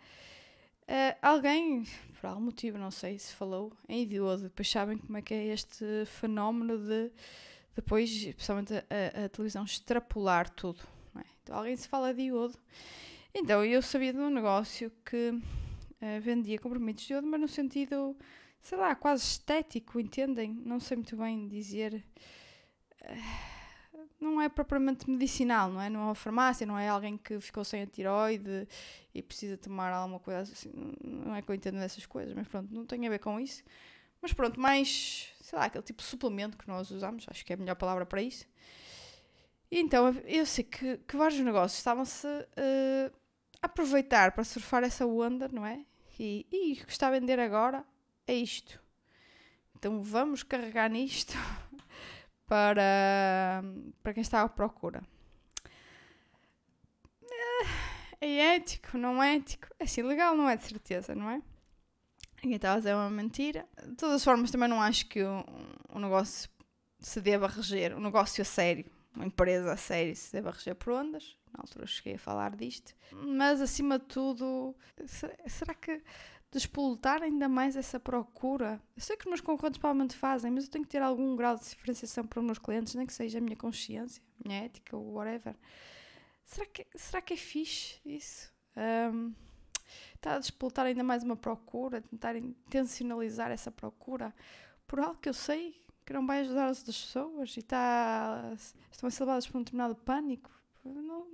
Uh, 0.83 1.17
alguém, 1.21 1.83
por 2.19 2.27
algum 2.27 2.41
motivo, 2.41 2.77
não 2.77 2.91
sei 2.91 3.17
se 3.17 3.33
falou, 3.33 3.73
em 3.89 4.03
idiodo, 4.03 4.43
depois 4.43 4.69
sabem 4.69 4.97
como 4.97 5.17
é 5.17 5.21
que 5.21 5.33
é 5.33 5.47
este 5.47 6.05
fenómeno 6.05 6.77
de 6.77 7.11
depois, 7.75 8.09
especialmente 8.09 8.73
a, 8.73 9.25
a 9.25 9.29
televisão, 9.29 9.65
extrapolar 9.65 10.49
tudo. 10.49 10.81
É? 11.17 11.23
Então 11.43 11.57
alguém 11.57 11.75
se 11.75 11.87
fala 11.87 12.13
de 12.13 12.21
iodo. 12.21 12.57
Então 13.33 13.65
eu 13.65 13.81
sabia 13.81 14.13
de 14.13 14.19
um 14.19 14.29
negócio 14.29 14.91
que 15.03 15.31
uh, 15.31 16.21
vendia 16.21 16.57
comprimidos 16.57 17.03
de 17.03 17.13
iodo, 17.13 17.27
mas 17.27 17.41
no 17.41 17.49
sentido 17.49 18.15
sei 18.65 18.79
lá, 18.79 18.95
quase 18.95 19.23
estético, 19.23 19.99
entendem? 19.99 20.51
Não 20.65 20.79
sei 20.79 20.97
muito 20.97 21.15
bem 21.15 21.47
dizer. 21.47 22.03
Não 24.19 24.41
é 24.41 24.49
propriamente 24.49 25.07
medicinal, 25.07 25.69
não 25.69 25.79
é? 25.79 25.87
Não 25.87 25.99
é 25.99 26.03
uma 26.05 26.15
farmácia, 26.15 26.65
não 26.65 26.77
é 26.77 26.89
alguém 26.89 27.15
que 27.15 27.39
ficou 27.39 27.63
sem 27.63 27.83
a 27.83 27.85
tiroide 27.85 28.67
e 29.13 29.21
precisa 29.21 29.55
tomar 29.55 29.93
alguma 29.93 30.19
coisa 30.19 30.51
assim. 30.51 30.71
Não 31.03 31.35
é 31.35 31.43
que 31.43 31.51
eu 31.51 31.53
entendo 31.53 31.77
dessas 31.77 32.07
coisas, 32.07 32.33
mas 32.33 32.47
pronto, 32.47 32.73
não 32.73 32.87
tem 32.87 33.05
a 33.05 33.09
ver 33.09 33.19
com 33.19 33.39
isso. 33.39 33.63
Mas 34.19 34.33
pronto, 34.33 34.59
mais, 34.59 35.29
sei 35.41 35.59
lá, 35.59 35.65
aquele 35.65 35.83
tipo 35.83 36.01
de 36.01 36.07
suplemento 36.07 36.57
que 36.57 36.67
nós 36.67 36.89
usamos, 36.89 37.27
acho 37.29 37.45
que 37.45 37.53
é 37.53 37.55
a 37.55 37.59
melhor 37.59 37.75
palavra 37.75 38.03
para 38.03 38.19
isso. 38.19 38.47
E 39.69 39.79
então 39.79 40.09
eu 40.25 40.45
sei 40.45 40.63
que, 40.63 40.97
que 40.97 41.15
vários 41.15 41.39
negócios 41.39 41.77
estavam-se 41.77 42.25
uh, 42.25 43.15
a 43.61 43.67
aproveitar 43.67 44.31
para 44.31 44.43
surfar 44.43 44.83
essa 44.83 45.05
onda, 45.05 45.47
não 45.49 45.63
é? 45.63 45.85
E, 46.19 46.47
e 46.51 46.75
que 46.77 46.91
está 46.91 47.09
a 47.09 47.11
vender 47.11 47.39
agora 47.39 47.85
é 48.27 48.33
isto. 48.33 48.81
Então 49.75 50.01
vamos 50.01 50.43
carregar 50.43 50.89
nisto 50.89 51.33
para, 52.47 53.63
para 54.01 54.13
quem 54.13 54.21
está 54.21 54.41
à 54.41 54.49
procura. 54.49 55.03
É 58.21 58.55
ético, 58.55 58.97
não 58.97 59.21
é 59.21 59.35
ético? 59.35 59.67
É 59.79 59.83
assim, 59.83 60.01
legal 60.01 60.35
não 60.35 60.49
é 60.49 60.55
de 60.55 60.63
certeza, 60.63 61.13
não 61.13 61.29
é? 61.29 61.41
Ninguém 62.41 62.55
está 62.55 62.71
a 62.71 62.75
fazer 62.75 62.93
uma 62.93 63.09
mentira. 63.09 63.67
De 63.85 63.95
todas 63.95 64.15
as 64.15 64.23
formas, 64.23 64.51
também 64.51 64.69
não 64.69 64.81
acho 64.81 65.07
que 65.07 65.21
o, 65.23 65.45
o 65.89 65.99
negócio 65.99 66.49
se 66.99 67.21
deva 67.21 67.47
reger, 67.47 67.95
um 67.95 67.99
negócio 67.99 68.41
a 68.41 68.45
sério, 68.45 68.85
uma 69.15 69.25
empresa 69.25 69.73
a 69.73 69.77
sério 69.77 70.15
se 70.15 70.31
deva 70.31 70.51
reger 70.51 70.75
por 70.75 70.93
ondas. 70.93 71.37
Na 71.51 71.61
altura 71.61 71.85
cheguei 71.87 72.15
a 72.15 72.19
falar 72.19 72.55
disto. 72.55 72.93
Mas, 73.11 73.61
acima 73.61 73.97
de 73.97 74.05
tudo, 74.05 74.75
será 75.47 75.73
que 75.73 76.01
despolutar 76.57 77.21
ainda 77.21 77.49
mais 77.49 77.75
essa 77.75 77.99
procura. 77.99 78.81
Eu 78.95 79.01
sei 79.01 79.17
que 79.17 79.25
os 79.25 79.29
meus 79.29 79.41
concorrentes 79.41 79.77
provavelmente 79.77 80.15
fazem, 80.15 80.49
mas 80.51 80.63
eu 80.63 80.69
tenho 80.69 80.85
que 80.85 80.91
ter 80.91 81.01
algum 81.01 81.35
grau 81.35 81.55
de 81.55 81.63
diferenciação 81.63 82.25
para 82.25 82.39
os 82.39 82.45
meus 82.45 82.57
clientes, 82.57 82.95
nem 82.95 83.05
que 83.05 83.13
seja 83.13 83.39
a 83.39 83.41
minha 83.41 83.57
consciência, 83.57 84.23
a 84.39 84.47
minha 84.47 84.63
ética 84.63 84.95
ou 84.95 85.13
whatever. 85.13 85.55
Será 86.45 86.65
que, 86.65 86.87
será 86.95 87.21
que 87.21 87.33
é 87.33 87.37
fixe 87.37 87.99
isso? 88.05 88.49
Um, 89.13 89.33
está 90.13 90.35
a 90.35 90.39
despolutar 90.39 90.85
ainda 90.85 91.03
mais 91.03 91.23
uma 91.23 91.35
procura, 91.35 92.01
tentar 92.01 92.35
intencionalizar 92.37 93.51
essa 93.51 93.71
procura 93.71 94.33
por 94.87 94.99
algo 94.99 95.19
que 95.19 95.27
eu 95.27 95.33
sei 95.33 95.83
que 96.05 96.13
não 96.13 96.25
vai 96.25 96.41
ajudar 96.41 96.67
as 96.67 96.79
outras 96.79 97.01
pessoas 97.01 97.57
e 97.57 97.59
está, 97.59 98.53
estão 98.91 99.09
levadas 99.09 99.47
por 99.47 99.57
um 99.57 99.61
determinado 99.61 99.95
pânico. 99.95 100.51
Não, 100.85 101.25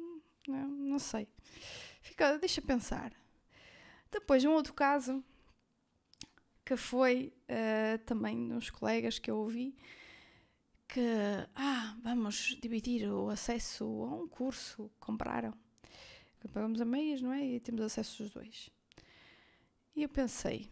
não, 0.47 0.67
não 0.67 0.99
sei. 0.99 1.27
Fica, 2.01 2.37
deixa 2.37 2.61
pensar. 2.61 3.11
Depois, 4.11 4.43
um 4.43 4.51
outro 4.51 4.73
caso 4.73 5.23
que 6.65 6.75
foi 6.75 7.33
uh, 7.49 7.97
também 8.05 8.47
de 8.47 8.53
uns 8.53 8.69
colegas 8.69 9.17
que 9.17 9.31
eu 9.31 9.37
ouvi 9.37 9.75
que, 10.87 10.99
ah, 11.55 11.95
vamos 12.03 12.57
dividir 12.61 13.09
o 13.09 13.29
acesso 13.29 13.85
a 13.85 14.13
um 14.13 14.27
curso, 14.27 14.91
compraram. 14.99 15.53
Pagamos 16.53 16.81
a 16.81 16.85
meias, 16.85 17.21
não 17.21 17.31
é? 17.31 17.45
E 17.45 17.59
temos 17.61 17.81
acesso 17.81 18.23
os 18.23 18.31
dois. 18.31 18.69
E 19.95 20.03
eu 20.03 20.09
pensei, 20.09 20.69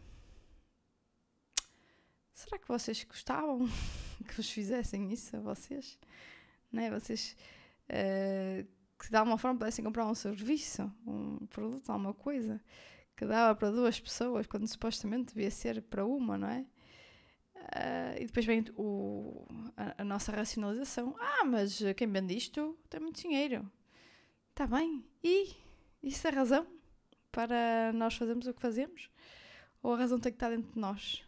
será 2.34 2.58
que 2.58 2.68
vocês 2.68 3.02
gostavam 3.04 3.66
que 4.28 4.34
vos 4.34 4.50
fizessem 4.50 5.10
isso 5.10 5.34
a 5.36 5.40
vocês? 5.40 5.98
Não 6.70 6.82
é? 6.82 6.90
Vocês 6.90 7.34
uh, 7.88 8.66
que 8.98 9.08
de 9.08 9.16
alguma 9.16 9.38
forma 9.38 9.58
pudessem 9.58 9.82
comprar 9.82 10.06
um 10.06 10.14
serviço, 10.14 10.92
um 11.06 11.46
produto, 11.46 11.88
alguma 11.88 12.12
coisa 12.12 12.60
que 13.20 13.26
dava 13.26 13.54
para 13.54 13.70
duas 13.70 14.00
pessoas, 14.00 14.46
quando 14.46 14.66
supostamente 14.66 15.34
devia 15.34 15.50
ser 15.50 15.82
para 15.82 16.06
uma, 16.06 16.38
não 16.38 16.48
é? 16.48 16.64
Uh, 17.54 18.16
e 18.18 18.24
depois 18.24 18.46
vem 18.46 18.64
o, 18.78 19.46
a, 19.76 20.00
a, 20.00 20.04
nossa 20.04 20.32
racionalização. 20.32 21.14
Ah, 21.20 21.44
mas 21.44 21.82
quem 21.98 22.10
vende 22.10 22.34
isto 22.34 22.78
tem 22.88 22.98
muito 22.98 23.20
dinheiro. 23.20 23.70
Está 24.48 24.66
bem. 24.66 25.04
E 25.22 25.54
isso 26.02 26.26
é 26.26 26.30
razão 26.30 26.66
para 27.30 27.92
nós 27.92 28.14
fazermos 28.14 28.46
o 28.46 28.54
que 28.54 28.62
fazemos? 28.62 29.10
Ou 29.82 29.92
a 29.92 29.98
razão 29.98 30.18
tem 30.18 30.32
que 30.32 30.36
estar 30.36 30.48
dentro 30.48 30.72
de 30.72 30.78
nós 30.78 31.22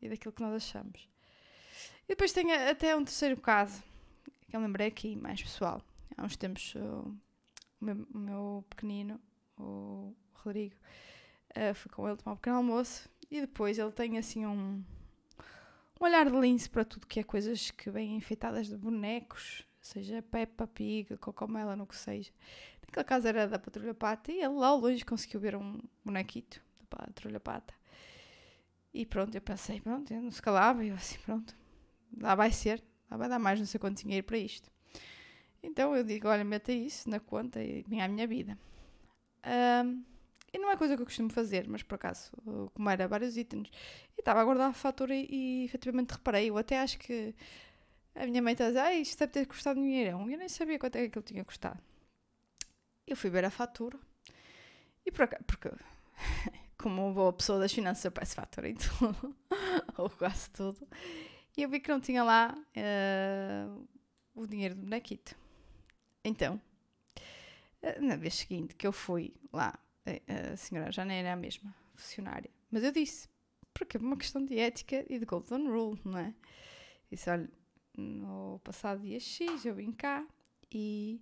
e 0.00 0.08
daquilo 0.08 0.32
que 0.32 0.40
nós 0.40 0.54
achamos? 0.54 1.08
E 2.04 2.10
depois 2.10 2.32
tem 2.32 2.52
até 2.52 2.94
um 2.94 3.02
terceiro 3.02 3.36
caso, 3.40 3.82
que 4.48 4.54
eu 4.54 4.60
lembrei 4.60 4.86
aqui, 4.86 5.16
mais 5.16 5.42
pessoal. 5.42 5.82
Há 6.16 6.24
uns 6.24 6.36
tempos, 6.36 6.76
o, 6.76 7.12
o, 7.80 7.84
meu, 7.84 8.06
o 8.14 8.18
meu 8.18 8.64
pequenino, 8.70 9.20
o 9.58 10.14
Rodrigo, 10.32 10.76
Uh, 11.56 11.74
fui 11.74 11.90
com 11.90 12.08
ele 12.08 12.16
tomar 12.16 12.32
um 12.32 12.36
pequeno 12.36 12.56
almoço 12.56 13.08
e 13.30 13.40
depois 13.40 13.78
ele 13.78 13.92
tem 13.92 14.18
assim 14.18 14.44
um, 14.44 14.82
um 16.00 16.04
olhar 16.04 16.28
de 16.28 16.36
lince 16.36 16.68
para 16.68 16.84
tudo 16.84 17.06
que 17.06 17.20
é 17.20 17.22
coisas 17.22 17.70
que 17.70 17.90
vêm 17.90 18.16
enfeitadas 18.16 18.66
de 18.66 18.76
bonecos, 18.76 19.64
seja 19.80 20.20
Peppa 20.22 20.66
Pig, 20.66 21.16
Cocomela, 21.18 21.76
no 21.76 21.86
que 21.86 21.96
seja. 21.96 22.32
Naquela 22.82 23.04
casa 23.04 23.28
era 23.28 23.46
da 23.46 23.58
Patrulha 23.58 23.94
Pata 23.94 24.32
e 24.32 24.38
ele 24.38 24.54
lá 24.54 24.68
ao 24.68 24.78
longe 24.78 25.04
conseguiu 25.04 25.38
ver 25.38 25.54
um 25.54 25.80
bonequito 26.04 26.60
da 26.80 26.96
Patrulha 26.96 27.38
Pata. 27.38 27.72
E 28.92 29.04
pronto, 29.04 29.34
eu 29.34 29.40
pensei, 29.40 29.80
pronto, 29.80 30.12
eu 30.12 30.22
não 30.22 30.30
se 30.30 30.40
calava, 30.40 30.84
e 30.84 30.88
eu 30.88 30.94
assim, 30.94 31.18
pronto, 31.18 31.56
lá 32.20 32.34
vai 32.34 32.52
ser, 32.52 32.82
lá 33.10 33.16
vai 33.16 33.28
dar 33.28 33.38
mais 33.38 33.58
não 33.58 33.66
sei 33.66 33.80
quanto 33.80 34.02
dinheiro 34.02 34.24
para 34.24 34.38
isto. 34.38 34.70
Então 35.62 35.96
eu 35.96 36.04
digo, 36.04 36.28
olha, 36.28 36.44
meta 36.44 36.72
isso 36.72 37.08
na 37.08 37.18
conta 37.18 37.62
e 37.62 37.82
vem 37.88 38.02
à 38.02 38.06
minha 38.06 38.26
vida. 38.26 38.56
Um, 39.84 40.04
e 40.54 40.58
não 40.58 40.70
é 40.70 40.76
coisa 40.76 40.94
que 40.94 41.02
eu 41.02 41.06
costumo 41.06 41.30
fazer, 41.30 41.66
mas 41.68 41.82
por 41.82 41.96
acaso, 41.96 42.30
como 42.72 42.88
era 42.88 43.08
vários 43.08 43.36
itens, 43.36 43.68
e 44.16 44.20
estava 44.20 44.40
a 44.40 44.44
guardar 44.44 44.70
a 44.70 44.72
fatura 44.72 45.12
e, 45.12 45.26
e 45.28 45.64
efetivamente 45.64 46.12
reparei. 46.12 46.48
Eu 46.48 46.56
até 46.56 46.78
acho 46.78 46.96
que 46.96 47.34
a 48.14 48.24
minha 48.24 48.40
mãe 48.40 48.52
está 48.52 48.66
a 48.66 48.68
dizer, 48.68 48.78
ah, 48.78 48.94
isto 48.94 49.18
deve 49.18 49.32
ter 49.32 49.46
custado 49.46 49.80
dinheiro. 49.80 50.16
Eu 50.16 50.38
nem 50.38 50.48
sabia 50.48 50.78
quanto 50.78 50.94
é 50.94 51.00
que 51.00 51.06
aquilo 51.06 51.24
tinha 51.24 51.44
custado. 51.44 51.80
Eu 53.04 53.16
fui 53.16 53.30
ver 53.30 53.44
a 53.44 53.50
fatura 53.50 53.98
e 55.04 55.10
por 55.10 55.22
acaso, 55.22 55.42
porque 55.44 55.70
como 56.78 57.12
boa 57.12 57.32
pessoa 57.32 57.58
das 57.58 57.72
finanças 57.72 58.04
eu 58.04 58.12
peço 58.12 58.36
fatura 58.36 58.68
em 58.68 58.76
tudo, 58.78 59.36
ou 59.98 60.08
quase 60.08 60.50
tudo, 60.50 60.86
e 61.56 61.62
eu 61.64 61.68
vi 61.68 61.80
que 61.80 61.90
não 61.90 62.00
tinha 62.00 62.22
lá 62.22 62.56
uh, 62.56 63.88
o 64.36 64.46
dinheiro 64.46 64.76
do 64.76 64.82
bonequito. 64.82 65.36
Então, 66.24 66.60
eh, 67.82 68.00
na 68.00 68.14
vez 68.16 68.34
seguinte 68.34 68.76
que 68.76 68.86
eu 68.86 68.92
fui 68.92 69.34
lá 69.52 69.78
a 70.52 70.56
senhora 70.56 70.92
já 70.92 71.04
nem 71.04 71.18
era 71.18 71.32
a 71.32 71.36
mesma 71.36 71.74
funcionária. 71.94 72.50
Mas 72.70 72.82
eu 72.82 72.92
disse, 72.92 73.28
porque 73.72 73.96
é 73.96 74.00
uma 74.00 74.16
questão 74.16 74.44
de 74.44 74.58
ética 74.58 75.04
e 75.08 75.18
de 75.18 75.24
golden 75.24 75.68
rule, 75.68 76.00
não 76.04 76.18
é? 76.18 76.34
Disse, 77.10 77.30
olha, 77.30 77.50
no 77.96 78.60
passado 78.64 79.02
dia 79.02 79.20
X, 79.20 79.64
eu 79.64 79.74
vim 79.74 79.92
cá 79.92 80.26
e 80.70 81.20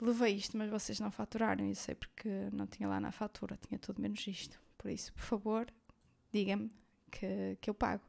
levei 0.00 0.34
isto, 0.34 0.56
mas 0.56 0.70
vocês 0.70 1.00
não 1.00 1.10
faturaram, 1.10 1.66
eu 1.66 1.74
sei 1.74 1.94
porque 1.94 2.28
não 2.52 2.66
tinha 2.66 2.88
lá 2.88 3.00
na 3.00 3.10
fatura, 3.10 3.56
tinha 3.56 3.78
tudo 3.78 4.00
menos 4.00 4.24
isto. 4.26 4.60
Por 4.78 4.90
isso, 4.90 5.12
por 5.12 5.22
favor, 5.22 5.66
diga-me 6.32 6.70
que, 7.10 7.56
que 7.60 7.70
eu 7.70 7.74
pago. 7.74 8.04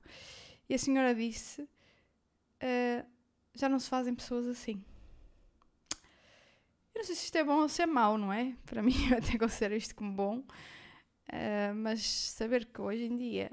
E 0.70 0.74
a 0.74 0.78
senhora 0.78 1.16
disse: 1.16 1.62
uh, 1.62 3.08
já 3.54 3.70
não 3.70 3.80
se 3.80 3.90
fazem 3.90 4.14
pessoas 4.14 4.46
assim. 4.48 4.84
Eu 6.98 7.02
não 7.02 7.06
sei 7.06 7.14
se 7.16 7.26
isto 7.26 7.36
é 7.36 7.44
bom 7.44 7.62
ou 7.62 7.70
se 7.70 7.84
é 7.84 7.86
mau, 7.86 8.18
não 8.18 8.34
é? 8.34 8.56
Para 8.66 8.82
mim, 8.82 8.96
eu 9.12 9.20
até 9.20 9.38
considero 9.38 9.76
isto 9.76 9.94
como 9.94 10.12
bom. 10.14 10.40
Uh, 11.30 11.76
mas 11.76 12.02
saber 12.02 12.66
que 12.66 12.82
hoje 12.82 13.04
em 13.04 13.16
dia 13.16 13.52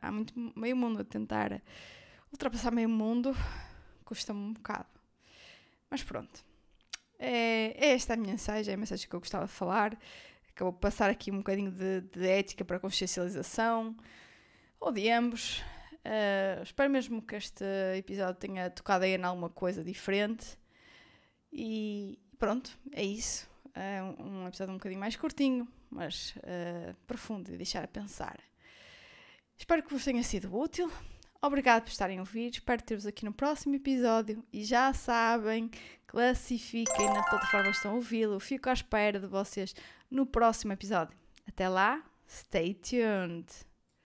há, 0.00 0.10
muito, 0.10 0.34
meio 0.56 0.76
mundo 0.76 1.00
a 1.00 1.04
tentar 1.04 1.62
ultrapassar 2.32 2.72
meio 2.72 2.88
mundo 2.88 3.36
custa-me 4.04 4.40
um 4.40 4.52
bocado. 4.52 4.88
Mas 5.88 6.02
pronto. 6.02 6.44
É, 7.20 7.72
é, 7.76 7.92
esta 7.92 8.14
a 8.14 8.16
minha 8.16 8.32
mensagem, 8.32 8.72
é 8.72 8.74
a 8.74 8.76
mensagem 8.76 9.08
que 9.08 9.14
eu 9.14 9.20
gostava 9.20 9.46
de 9.46 9.52
falar. 9.52 9.96
Acabou 10.50 10.72
de 10.72 10.80
passar 10.80 11.08
aqui 11.08 11.30
um 11.30 11.36
bocadinho 11.38 11.70
de, 11.70 12.00
de 12.00 12.26
ética 12.26 12.64
para 12.64 12.80
consciencialização, 12.80 13.96
ou 14.80 14.90
de 14.90 15.08
ambos. 15.08 15.60
Uh, 16.04 16.64
espero 16.64 16.90
mesmo 16.90 17.22
que 17.22 17.36
este 17.36 17.64
episódio 17.96 18.40
tenha 18.40 18.68
tocado 18.70 19.04
aí 19.04 19.14
em 19.14 19.22
alguma 19.22 19.48
coisa 19.48 19.84
diferente. 19.84 20.58
E 21.52 22.18
pronto, 22.42 22.76
é 22.90 23.04
isso. 23.04 23.48
É 23.72 24.02
um, 24.02 24.48
episódio 24.48 24.74
um 24.74 24.76
bocadinho 24.76 24.98
mais 24.98 25.14
curtinho, 25.14 25.68
mas 25.88 26.34
uh, 26.38 26.92
profundo 27.06 27.54
e 27.54 27.56
deixar 27.56 27.84
a 27.84 27.86
pensar. 27.86 28.36
Espero 29.56 29.80
que 29.80 29.94
vos 29.94 30.04
tenha 30.04 30.24
sido 30.24 30.52
útil. 30.52 30.90
Obrigado 31.40 31.84
por 31.84 31.90
estarem 31.90 32.18
a 32.18 32.22
ouvir. 32.22 32.50
Espero 32.50 32.82
ter-vos 32.82 33.06
aqui 33.06 33.24
no 33.24 33.32
próximo 33.32 33.76
episódio. 33.76 34.44
E 34.52 34.64
já 34.64 34.92
sabem, 34.92 35.70
classifiquem 36.04 37.06
na 37.06 37.22
plataforma 37.22 37.70
que 37.70 37.76
estão 37.76 37.92
a 37.92 37.94
ouvi-lo. 37.94 38.40
Fico 38.40 38.68
à 38.68 38.72
espera 38.72 39.20
de 39.20 39.28
vocês 39.28 39.72
no 40.10 40.26
próximo 40.26 40.72
episódio. 40.72 41.16
Até 41.46 41.68
lá, 41.68 42.02
stay 42.26 42.74
tuned! 42.74 43.71